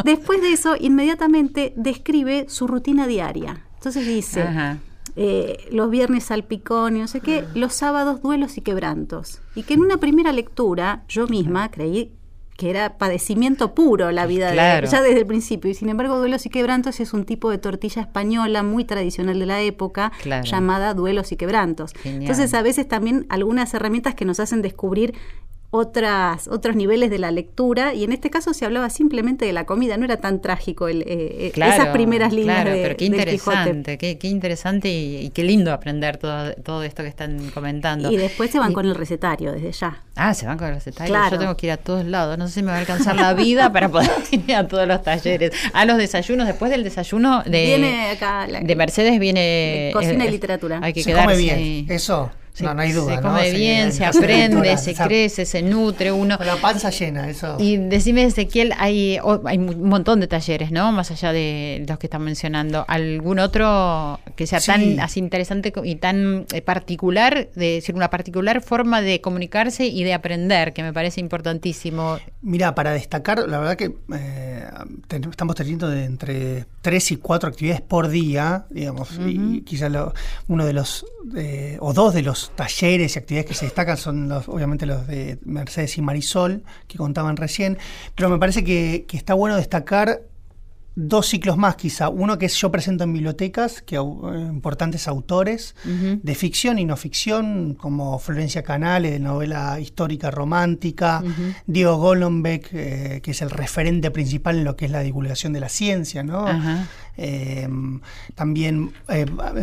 Después 0.04 0.42
de 0.42 0.52
eso, 0.52 0.74
inmediatamente 0.80 1.72
describe 1.76 2.46
su 2.48 2.66
rutina 2.66 3.06
diaria. 3.06 3.64
Entonces 3.74 4.04
dice, 4.04 4.44
eh, 5.14 5.68
los 5.70 5.90
viernes 5.90 6.24
salpicón 6.24 6.96
y 6.96 7.00
no 7.02 7.06
sé 7.06 7.20
qué, 7.20 7.44
los 7.54 7.72
sábados 7.72 8.20
duelos 8.20 8.58
y 8.58 8.62
quebrantos. 8.62 9.42
Y 9.54 9.62
que 9.62 9.74
en 9.74 9.82
una 9.82 9.98
primera 9.98 10.32
lectura 10.32 11.04
yo 11.06 11.28
misma 11.28 11.70
creí 11.70 12.17
que 12.58 12.70
era 12.70 12.98
padecimiento 12.98 13.72
puro 13.72 14.10
la 14.10 14.26
vida 14.26 14.50
de 14.50 14.56
ya 14.56 15.00
desde 15.00 15.20
el 15.20 15.26
principio. 15.26 15.70
Y 15.70 15.74
sin 15.74 15.90
embargo, 15.90 16.18
Duelos 16.18 16.44
y 16.44 16.50
Quebrantos 16.50 16.98
es 16.98 17.12
un 17.12 17.24
tipo 17.24 17.52
de 17.52 17.58
tortilla 17.58 18.02
española 18.02 18.64
muy 18.64 18.84
tradicional 18.84 19.38
de 19.38 19.46
la 19.46 19.62
época, 19.62 20.10
llamada 20.42 20.92
Duelos 20.92 21.30
y 21.30 21.36
Quebrantos. 21.36 21.92
Entonces, 22.02 22.52
a 22.54 22.62
veces 22.62 22.88
también 22.88 23.26
algunas 23.28 23.72
herramientas 23.74 24.16
que 24.16 24.24
nos 24.24 24.40
hacen 24.40 24.60
descubrir 24.60 25.14
otras, 25.70 26.48
otros 26.48 26.76
niveles 26.76 27.10
de 27.10 27.18
la 27.18 27.30
lectura 27.30 27.92
y 27.92 28.02
en 28.02 28.12
este 28.12 28.30
caso 28.30 28.54
se 28.54 28.64
hablaba 28.64 28.88
simplemente 28.88 29.44
de 29.44 29.52
la 29.52 29.66
comida, 29.66 29.98
no 29.98 30.06
era 30.06 30.16
tan 30.16 30.40
trágico 30.40 30.88
el, 30.88 31.02
eh, 31.02 31.06
eh, 31.08 31.52
esas 31.54 31.88
primeras 31.88 32.32
líneas 32.32 32.62
claro, 32.62 32.78
pero 32.82 32.96
qué 32.96 33.04
interesante, 33.04 33.98
qué, 33.98 34.16
qué, 34.16 34.28
interesante 34.28 34.88
y, 34.88 35.30
qué 35.30 35.44
lindo 35.44 35.72
aprender 35.72 36.16
todo, 36.16 36.54
todo 36.54 36.82
esto 36.84 37.02
que 37.02 37.10
están 37.10 37.50
comentando. 37.50 38.10
Y 38.10 38.16
después 38.16 38.50
se 38.50 38.58
van 38.58 38.72
con 38.72 38.86
el 38.86 38.94
recetario 38.94 39.52
desde 39.52 39.72
ya. 39.72 40.02
Ah, 40.16 40.32
se 40.32 40.46
van 40.46 40.56
con 40.56 40.68
el 40.68 40.74
recetario. 40.74 41.14
Yo 41.30 41.38
tengo 41.38 41.56
que 41.56 41.66
ir 41.66 41.72
a 41.72 41.76
todos 41.76 42.06
lados, 42.06 42.38
no 42.38 42.48
sé 42.48 42.54
si 42.54 42.62
me 42.62 42.70
va 42.70 42.78
a 42.78 42.80
alcanzar 42.80 43.16
la 43.16 43.34
vida 43.34 43.70
para 43.70 43.88
poder 43.90 44.10
ir 44.30 44.54
a 44.54 44.66
todos 44.66 44.88
los 44.88 45.02
talleres, 45.02 45.52
a 45.74 45.84
los 45.84 45.98
desayunos, 45.98 46.46
después 46.46 46.70
del 46.70 46.82
desayuno 46.82 47.42
de, 47.42 47.66
viene 47.66 48.10
acá 48.10 48.46
de 48.46 48.76
Mercedes 48.76 49.20
viene... 49.20 49.90
Cocina 49.92 50.24
y 50.24 50.28
eh, 50.28 50.30
literatura. 50.30 50.80
Hay 50.82 50.94
que 50.94 51.02
se 51.02 51.12
come 51.12 51.36
bien, 51.36 51.86
eso 51.90 52.30
no, 52.60 52.74
no 52.74 52.82
hay 52.82 52.92
duda. 52.92 53.16
Se 53.16 53.22
come 53.22 53.50
bien, 53.52 53.92
se, 53.92 54.04
aprende, 54.04 54.76
se 54.76 54.94
crece, 54.94 55.44
se 55.44 55.62
nutre 55.62 56.12
uno. 56.12 56.36
Con 56.38 56.46
la 56.46 56.56
panza 56.56 56.90
llena, 56.90 57.28
eso. 57.28 57.56
Y 57.58 57.76
decime, 57.76 58.24
Ezequiel, 58.24 58.74
hay, 58.78 59.18
hay 59.44 59.58
un 59.58 59.88
montón 59.88 60.20
de 60.20 60.26
talleres, 60.26 60.70
¿no? 60.70 60.92
Más 60.92 61.10
allá 61.10 61.32
de 61.32 61.84
los 61.88 61.98
que 61.98 62.06
están 62.06 62.22
mencionando. 62.22 62.84
¿Algún 62.88 63.38
otro 63.38 64.20
que 64.36 64.46
sea 64.46 64.60
tan 64.60 65.00
así 65.00 65.20
interesante 65.20 65.72
y 65.84 65.96
tan 65.96 66.46
eh, 66.52 66.62
particular, 66.62 67.48
de 67.54 67.74
decir, 67.74 67.94
una 67.94 68.10
particular 68.10 68.62
forma 68.62 69.00
de 69.00 69.20
comunicarse 69.20 69.86
y 69.86 70.04
de 70.04 70.14
aprender, 70.14 70.72
que 70.72 70.82
me 70.82 70.92
parece 70.92 71.20
importantísimo? 71.20 72.18
Mira, 72.42 72.74
para 72.74 72.92
destacar, 72.92 73.48
la 73.48 73.58
verdad 73.58 73.76
que 73.76 73.94
eh, 74.14 74.68
estamos 75.30 75.56
teniendo 75.56 75.88
de 75.88 76.04
entre 76.04 76.66
tres 76.82 77.10
y 77.10 77.16
cuatro 77.16 77.48
actividades 77.48 77.82
por 77.82 78.08
día, 78.08 78.66
digamos, 78.70 79.10
y 79.26 79.62
quizás 79.62 79.92
uno 80.48 80.66
de 80.66 80.72
los, 80.72 81.06
eh, 81.36 81.76
o 81.80 81.92
dos 81.92 82.14
de 82.14 82.22
los 82.22 82.47
talleres 82.56 83.14
y 83.14 83.18
actividades 83.18 83.48
que 83.48 83.54
se 83.54 83.66
destacan 83.66 83.96
son 83.96 84.28
los, 84.28 84.48
obviamente 84.48 84.86
los 84.86 85.06
de 85.06 85.38
Mercedes 85.44 85.96
y 85.98 86.02
Marisol, 86.02 86.62
que 86.86 86.98
contaban 86.98 87.36
recién, 87.36 87.78
pero 88.14 88.28
me 88.28 88.38
parece 88.38 88.64
que, 88.64 89.04
que 89.06 89.16
está 89.16 89.34
bueno 89.34 89.56
destacar 89.56 90.22
dos 91.00 91.28
ciclos 91.28 91.56
más 91.56 91.76
quizá. 91.76 92.08
Uno 92.08 92.38
que 92.38 92.46
es 92.46 92.54
yo 92.56 92.72
presento 92.72 93.04
en 93.04 93.12
bibliotecas, 93.12 93.82
que 93.82 93.94
eh, 93.94 93.98
importantes 93.98 95.06
autores 95.06 95.76
de 95.84 96.34
ficción 96.34 96.78
y 96.78 96.84
no 96.84 96.96
ficción, 96.96 97.74
como 97.74 98.18
Florencia 98.18 98.64
Canale, 98.64 99.12
de 99.12 99.20
novela 99.20 99.78
histórica 99.78 100.32
romántica, 100.32 101.22
Diego 101.66 101.96
Golombek, 101.98 102.68
eh, 102.72 103.20
que 103.22 103.30
es 103.30 103.42
el 103.42 103.50
referente 103.50 104.10
principal 104.10 104.58
en 104.58 104.64
lo 104.64 104.76
que 104.76 104.86
es 104.86 104.90
la 104.90 105.00
divulgación 105.00 105.52
de 105.52 105.60
la 105.60 105.68
ciencia, 105.68 106.24
¿no? 106.24 106.46
Eh, 107.20 107.68
también 108.36 108.92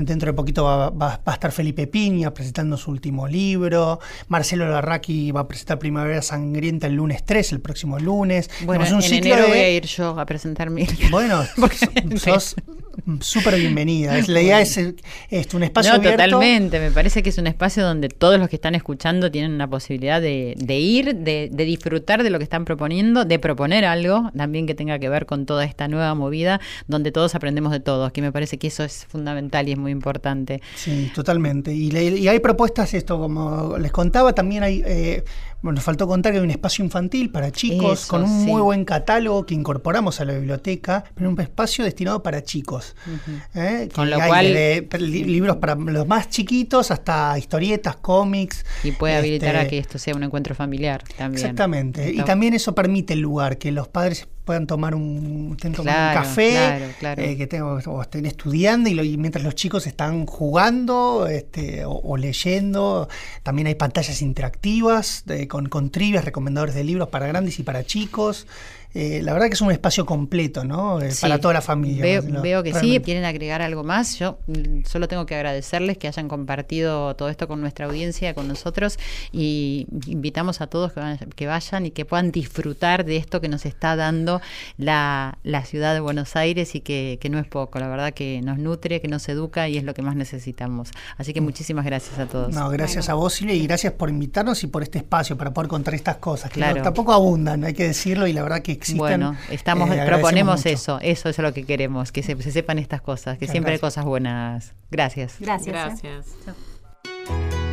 dentro 0.01 0.27
de 0.27 0.33
poquito 0.33 0.65
va, 0.65 1.19
a 1.25 1.33
estar 1.33 1.53
Felipe 1.53 1.87
Piña 1.87 2.33
presentando 2.33 2.77
su 2.77 2.91
último 2.91 3.27
libro. 3.27 3.99
Marcelo 4.27 4.69
Larraqui 4.69 5.31
va 5.31 5.41
a 5.41 5.47
presentar 5.47 5.79
Primavera 5.79 6.21
Sangrienta 6.21 6.87
el 6.87 6.95
lunes 6.95 7.25
3, 7.25 7.53
el 7.53 7.61
próximo 7.61 7.99
lunes. 7.99 8.49
Bueno, 8.65 8.85
un 8.85 9.03
en 9.03 9.13
enero 9.13 9.47
voy 9.47 9.57
a 9.57 9.69
ir 9.69 9.85
yo 9.85 10.19
a 10.19 10.25
presentar 10.25 10.69
mi. 10.69 10.85
Bueno, 11.25 11.43
sos 12.17 12.55
súper 13.19 13.55
bienvenida. 13.55 14.15
La 14.27 14.41
idea 14.41 14.61
es, 14.61 14.77
un 14.77 15.63
espacio 15.63 15.93
no, 15.93 16.01
totalmente. 16.01 16.79
Me 16.79 16.91
parece 16.91 17.23
que 17.23 17.29
es 17.29 17.37
un 17.37 17.47
espacio 17.47 17.83
donde 17.83 18.09
todos 18.09 18.39
los 18.39 18.47
que 18.47 18.55
están 18.55 18.75
escuchando 18.75 19.29
tienen 19.31 19.51
una 19.51 19.69
posibilidad 19.69 20.21
de, 20.21 20.55
ir, 20.79 21.15
de, 21.15 21.49
disfrutar 21.51 22.23
de 22.23 22.29
lo 22.29 22.37
que 22.37 22.43
están 22.43 22.65
proponiendo, 22.65 23.25
de 23.25 23.39
proponer 23.39 23.85
algo 23.85 24.31
también 24.35 24.65
que 24.65 24.75
tenga 24.75 24.99
que 24.99 25.09
ver 25.09 25.25
con 25.25 25.45
toda 25.45 25.65
esta 25.65 25.87
nueva 25.87 26.13
movida, 26.15 26.61
donde 26.87 27.11
todos 27.11 27.35
aprendemos 27.35 27.71
de 27.71 27.79
todos, 27.79 28.11
que 28.11 28.21
me 28.21 28.31
parece 28.31 28.57
que 28.57 28.67
eso 28.67 28.83
es 28.83 29.05
fundamental 29.09 29.67
y 29.67 29.73
es 29.73 29.77
muy 29.77 29.91
importante. 29.91 30.61
Sí, 30.75 31.11
totalmente. 31.13 31.73
Y, 31.73 32.27
hay 32.27 32.39
propuestas, 32.39 32.93
esto, 32.93 33.19
como 33.19 33.77
les 33.77 33.91
contaba, 33.91 34.33
también 34.33 34.63
hay... 34.63 34.83
Eh, 34.85 35.23
Bueno, 35.65 35.77
nos 35.77 35.83
faltó 35.83 36.07
contar 36.07 36.31
que 36.31 36.37
hay 36.37 36.43
un 36.43 36.51
espacio 36.51 36.85
infantil 36.85 37.31
para 37.31 37.51
chicos 37.51 38.01
Eso, 38.03 38.07
con 38.09 38.21
un 38.21 38.45
sí. 38.45 38.51
muy 38.51 38.61
buen 38.61 38.85
catálogo 38.85 39.47
que 39.47 39.55
incorporamos 39.55 40.21
a 40.21 40.25
la 40.25 40.33
biblioteca, 40.33 41.03
pero 41.15 41.27
un 41.27 41.41
espacio 41.41 41.83
destinado 41.83 42.21
para 42.21 42.43
chicos. 42.43 42.95
¿eh? 43.55 43.89
Con 43.95 44.11
lo 44.11 44.21
hay 44.21 44.29
cual- 44.29 44.53
li- 44.99 45.23
libros 45.23 45.57
para 45.57 45.73
los 45.73 46.07
más 46.07 46.29
chiquitos 46.29 46.91
hasta 46.91 47.35
historietas, 47.39 47.95
cómics. 47.95 48.63
Y 48.83 48.91
puede 48.91 49.15
habilitar 49.15 49.55
a 49.55 49.61
este, 49.63 49.69
que 49.71 49.77
esto 49.79 49.97
sea 49.97 50.13
un 50.15 50.21
encuentro 50.21 50.53
familiar 50.53 51.03
también. 51.17 51.43
Exactamente. 51.43 52.13
Y 52.13 52.21
también 52.21 52.53
eso 52.53 52.75
permite 52.75 53.13
el 53.13 53.21
lugar, 53.21 53.57
que 53.57 53.71
los 53.71 53.87
padres 53.87 54.27
puedan 54.45 54.67
tomar 54.67 54.95
un, 54.95 55.01
un 55.51 55.57
café, 56.13 56.51
claro, 56.51 56.85
claro. 56.99 57.21
eh, 57.23 57.35
que 57.35 57.47
tengan- 57.47 57.81
o 57.87 58.01
estén 58.01 58.25
estudiando 58.25 58.89
y, 58.89 58.93
lo- 58.93 59.03
y 59.03 59.17
mientras 59.17 59.43
los 59.43 59.55
chicos 59.55 59.87
están 59.87 60.25
jugando 60.27 61.27
este, 61.27 61.83
o, 61.85 61.91
o 61.91 62.15
leyendo. 62.15 63.09
También 63.43 63.67
hay 63.67 63.75
pantallas 63.75 64.21
interactivas 64.21 65.23
de- 65.25 65.47
con, 65.47 65.67
con 65.67 65.89
trivias, 65.89 66.23
recomendadores 66.23 66.75
de 66.75 66.83
libros 66.83 67.09
para 67.09 67.27
grandes 67.27 67.59
y 67.59 67.63
para 67.63 67.83
chicos. 67.83 68.47
Eh, 68.95 69.21
la 69.21 69.33
verdad 69.33 69.47
que 69.49 69.55
es 69.55 69.61
un 69.61 69.71
espacio 69.71 70.05
completo, 70.05 70.63
¿no? 70.63 71.01
Eh, 71.01 71.11
Sí. 71.11 71.21
Para 71.23 71.37
toda 71.39 71.53
la 71.55 71.61
familia. 71.61 72.01
Veo, 72.01 72.21
Lo- 72.21 72.41
veo 72.41 72.63
que 72.63 72.73
sí. 72.73 72.99
¿Quieren 73.03 73.25
agregar 73.25 73.61
algo 73.61 73.83
más? 73.83 74.17
Yo 74.17 74.39
mm, 74.47 74.85
solo 74.85 75.07
tengo 75.09 75.25
que 75.25 75.35
agradecerles 75.35 75.97
que 75.97 76.07
hayan 76.07 76.27
compartido 76.29 77.13
todo 77.15 77.27
esto 77.29 77.47
con 77.49 77.59
nuestra 77.59 77.87
audiencia, 77.87 78.33
con 78.33 78.47
nosotros, 78.47 78.97
y 79.33 79.85
invitamos 80.07 80.61
a 80.61 80.67
todos 80.67 80.93
que 80.93 81.01
vayan, 81.01 81.29
que 81.35 81.45
vayan 81.47 81.85
y 81.85 81.91
que 81.91 82.05
puedan 82.05 82.31
disfrutar 82.31 83.03
de 83.05 83.17
esto 83.17 83.41
que 83.41 83.49
nos 83.49 83.65
está 83.65 83.95
dando 83.97 84.39
la, 84.77 85.37
la 85.43 85.65
ciudad 85.65 85.93
de 85.93 85.99
Buenos 85.99 86.35
Aires 86.35 86.73
y 86.75 86.79
que, 86.81 87.17
que 87.19 87.29
no 87.29 87.39
es 87.39 87.47
poco, 87.47 87.79
la 87.79 87.87
verdad 87.87 88.13
que 88.13 88.41
nos 88.43 88.57
nutre, 88.57 89.01
que 89.01 89.07
nos 89.09 89.27
educa 89.27 89.67
y 89.67 89.77
es 89.77 89.83
lo 89.83 89.93
que 89.93 90.01
más 90.01 90.15
necesitamos. 90.15 90.91
Así 91.17 91.33
que 91.33 91.41
muchísimas 91.41 91.85
gracias 91.85 92.17
a 92.19 92.27
todos. 92.27 92.53
Mm. 92.53 92.55
No, 92.57 92.69
gracias 92.69 93.09
a 93.09 93.13
vos, 93.15 93.33
Silvia, 93.33 93.55
y 93.55 93.67
gracias 93.67 93.93
por 93.93 94.09
invitarnos 94.09 94.63
y 94.63 94.67
por 94.67 94.83
este 94.83 94.99
espacio 94.99 95.37
para 95.37 95.53
poder 95.53 95.67
contar 95.67 95.93
estas 95.95 96.15
cosas, 96.17 96.49
que 96.49 96.55
Claro. 96.59 96.77
no- 96.77 96.83
tampoco 96.83 97.11
abundan, 97.13 97.63
hay 97.65 97.73
que 97.73 97.87
decirlo, 97.87 98.25
y 98.27 98.33
la 98.33 98.41
verdad 98.43 98.61
que 98.61 98.71
Bueno, 98.95 99.35
estamos, 99.49 99.89
eh, 99.89 100.03
proponemos 100.05 100.57
mucho. 100.57 100.69
eso, 100.69 100.99
eso 101.01 101.29
es 101.29 101.37
lo 101.39 101.53
que 101.53 101.65
queremos, 101.65 102.11
que 102.11 102.23
se, 102.23 102.41
se 102.41 102.51
sepan 102.51 102.79
estas 102.79 103.01
cosas, 103.01 103.37
que 103.37 103.45
Muchas 103.45 103.51
siempre 103.51 103.73
hay 103.73 103.79
cosas 103.79 104.05
buenas. 104.05 104.73
Gracias. 104.91 105.37
Gracias. 105.39 106.03
¿eh? 106.03 106.21
Gracias. 106.45 107.64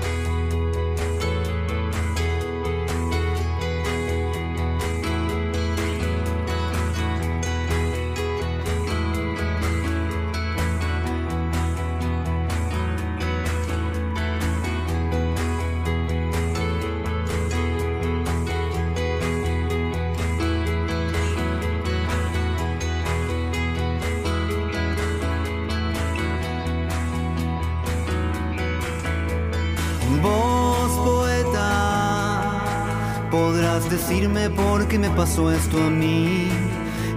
Decirme 33.92 34.48
por 34.48 34.88
qué 34.88 34.98
me 34.98 35.10
pasó 35.10 35.52
esto 35.52 35.76
a 35.82 35.90
mí. 35.90 36.48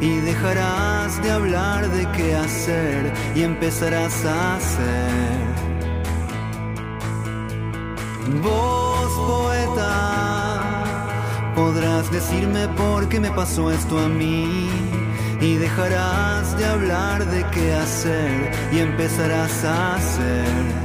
Y 0.02 0.18
dejarás 0.18 1.22
de 1.24 1.32
hablar 1.32 1.90
de 1.90 2.06
qué 2.12 2.36
hacer 2.36 3.14
y 3.34 3.44
empezarás 3.44 4.26
a 4.26 4.56
hacer. 4.58 5.46
Vos, 8.44 9.12
poeta, 9.32 10.84
podrás 11.56 12.12
decirme 12.12 12.68
por 12.70 13.08
qué 13.08 13.20
me 13.20 13.32
pasó 13.32 13.72
esto 13.72 13.98
a 13.98 14.10
mí. 14.10 14.70
Y 15.40 15.56
dejarás 15.56 16.58
de 16.58 16.66
hablar 16.66 17.26
de 17.26 17.46
qué 17.52 17.74
hacer 17.74 18.52
y 18.74 18.80
empezarás 18.80 19.64
a 19.64 19.96
hacer. 19.96 20.85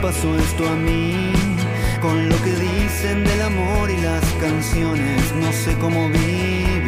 Pasó 0.00 0.36
esto 0.38 0.68
a 0.68 0.76
mí. 0.76 1.32
Con 2.00 2.28
lo 2.28 2.36
que 2.42 2.50
dicen 2.50 3.24
del 3.24 3.42
amor 3.42 3.90
y 3.90 3.96
las 4.00 4.24
canciones, 4.40 5.34
no 5.34 5.52
sé 5.52 5.74
cómo 5.78 6.08
vivir. 6.08 6.87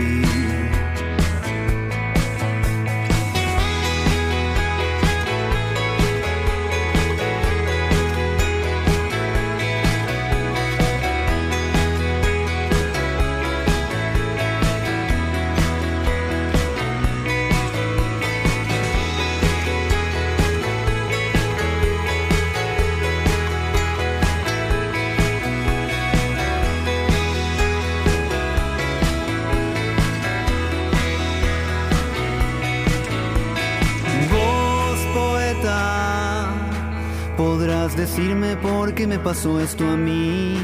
Pasó 39.31 39.61
esto 39.61 39.89
a 39.89 39.97
mí. 39.97 40.57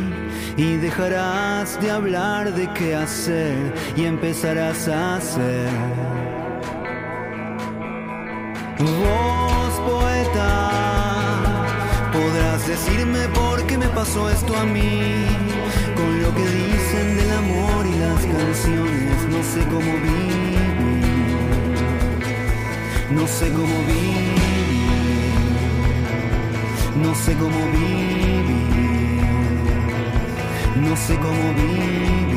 Y 0.57 0.77
dejarás 0.87 1.81
de 1.81 1.89
hablar 1.89 2.53
de 2.53 2.67
qué 2.73 2.97
hacer 2.97 3.73
y 3.97 4.05
empezarás 4.05 4.89
a 4.89 5.17
hacer. 5.19 5.69
Vos, 8.81 9.73
poeta, 9.91 10.53
podrás 12.13 12.67
decirme 12.67 13.23
por 13.41 13.65
qué 13.69 13.79
me 13.79 13.89
pasó 14.01 14.29
esto 14.31 14.53
a 14.57 14.65
mí. 14.65 15.27
Con 15.99 16.23
lo 16.23 16.35
que 16.35 16.47
dicen 16.63 17.07
del 17.19 17.33
amor 17.45 17.87
y 17.87 17.95
las 18.07 18.23
canciones, 18.37 19.17
no 19.35 19.41
sé 19.53 19.61
cómo 19.75 19.93
vivir. 20.07 21.05
No 23.19 23.25
sé 23.29 23.47
cómo 23.59 23.77
vivir. 23.91 24.27
No 27.05 27.15
sé 27.15 27.33
cómo 27.35 27.61
vivir. 27.71 28.36
No 30.89 30.97
sé 30.97 31.17
cómo 31.17 31.53
vivir. 31.55 32.37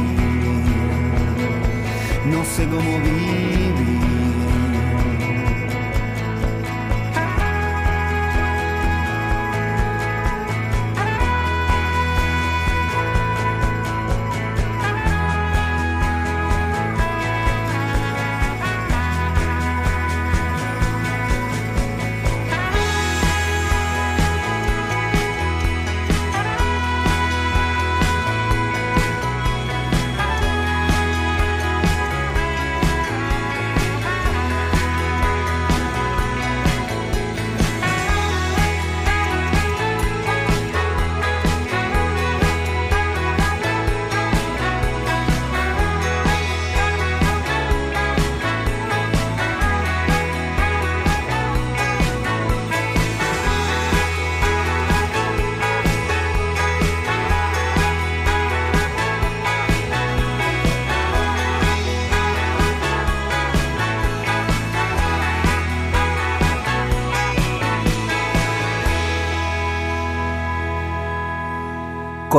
No 2.25 2.43
sé 2.45 2.67
cómo 2.67 2.97
vivir. 2.99 4.09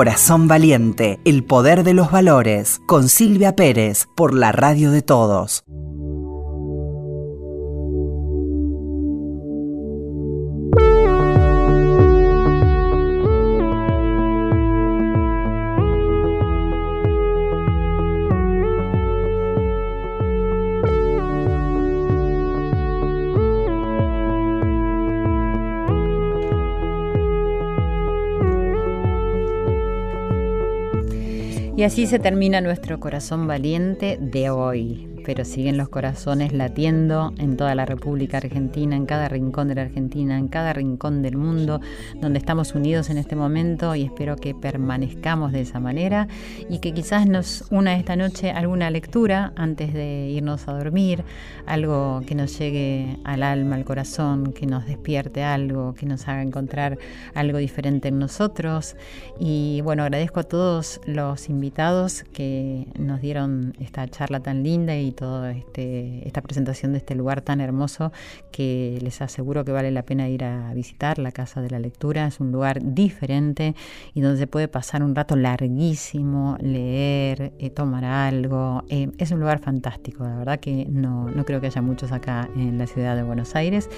Corazón 0.00 0.48
Valiente, 0.48 1.20
el 1.26 1.44
poder 1.44 1.84
de 1.84 1.92
los 1.92 2.10
valores, 2.10 2.80
con 2.86 3.10
Silvia 3.10 3.54
Pérez, 3.54 4.08
por 4.16 4.32
la 4.32 4.50
radio 4.50 4.92
de 4.92 5.02
todos. 5.02 5.62
Y 31.80 31.84
así 31.84 32.06
se 32.06 32.18
termina 32.18 32.60
nuestro 32.60 33.00
corazón 33.00 33.46
valiente 33.46 34.18
de 34.20 34.50
hoy 34.50 35.09
pero 35.30 35.44
siguen 35.44 35.76
los 35.76 35.88
corazones 35.88 36.52
latiendo 36.52 37.32
en 37.38 37.56
toda 37.56 37.76
la 37.76 37.86
República 37.86 38.38
Argentina, 38.38 38.96
en 38.96 39.06
cada 39.06 39.28
rincón 39.28 39.68
de 39.68 39.76
la 39.76 39.82
Argentina, 39.82 40.36
en 40.36 40.48
cada 40.48 40.72
rincón 40.72 41.22
del 41.22 41.36
mundo, 41.36 41.80
donde 42.20 42.40
estamos 42.40 42.74
unidos 42.74 43.10
en 43.10 43.16
este 43.16 43.36
momento 43.36 43.94
y 43.94 44.02
espero 44.02 44.34
que 44.34 44.56
permanezcamos 44.56 45.52
de 45.52 45.60
esa 45.60 45.78
manera 45.78 46.26
y 46.68 46.80
que 46.80 46.92
quizás 46.92 47.28
nos 47.28 47.64
una 47.70 47.94
esta 47.94 48.16
noche 48.16 48.50
alguna 48.50 48.90
lectura 48.90 49.52
antes 49.54 49.94
de 49.94 50.30
irnos 50.30 50.66
a 50.66 50.72
dormir, 50.72 51.22
algo 51.64 52.22
que 52.26 52.34
nos 52.34 52.58
llegue 52.58 53.16
al 53.22 53.44
alma, 53.44 53.76
al 53.76 53.84
corazón, 53.84 54.52
que 54.52 54.66
nos 54.66 54.84
despierte 54.86 55.44
algo, 55.44 55.94
que 55.94 56.06
nos 56.06 56.26
haga 56.26 56.42
encontrar 56.42 56.98
algo 57.34 57.58
diferente 57.58 58.08
en 58.08 58.18
nosotros. 58.18 58.96
Y 59.38 59.80
bueno, 59.82 60.02
agradezco 60.02 60.40
a 60.40 60.42
todos 60.42 61.00
los 61.06 61.48
invitados 61.48 62.24
que 62.32 62.88
nos 62.98 63.20
dieron 63.20 63.74
esta 63.78 64.08
charla 64.08 64.40
tan 64.40 64.64
linda 64.64 64.96
y 64.96 65.12
toda 65.20 65.52
este, 65.52 66.26
esta 66.26 66.40
presentación 66.40 66.92
de 66.92 66.98
este 66.98 67.14
lugar 67.14 67.42
tan 67.42 67.60
hermoso 67.60 68.10
que 68.50 68.98
les 69.02 69.20
aseguro 69.20 69.66
que 69.66 69.70
vale 69.70 69.90
la 69.90 70.02
pena 70.02 70.30
ir 70.30 70.44
a 70.44 70.72
visitar, 70.72 71.18
la 71.18 71.30
Casa 71.30 71.60
de 71.60 71.68
la 71.68 71.78
Lectura. 71.78 72.26
Es 72.26 72.40
un 72.40 72.52
lugar 72.52 72.80
diferente 72.82 73.74
y 74.14 74.22
donde 74.22 74.38
se 74.38 74.46
puede 74.46 74.66
pasar 74.66 75.02
un 75.02 75.14
rato 75.14 75.36
larguísimo, 75.36 76.56
leer, 76.60 77.52
eh, 77.58 77.68
tomar 77.68 78.04
algo. 78.06 78.82
Eh, 78.88 79.10
es 79.18 79.30
un 79.30 79.40
lugar 79.40 79.58
fantástico, 79.58 80.24
la 80.24 80.36
verdad 80.38 80.58
que 80.58 80.86
no, 80.88 81.28
no 81.28 81.44
creo 81.44 81.60
que 81.60 81.66
haya 81.66 81.82
muchos 81.82 82.12
acá 82.12 82.48
en 82.56 82.78
la 82.78 82.86
ciudad 82.86 83.14
de 83.14 83.22
Buenos 83.22 83.54
Aires. 83.54 83.90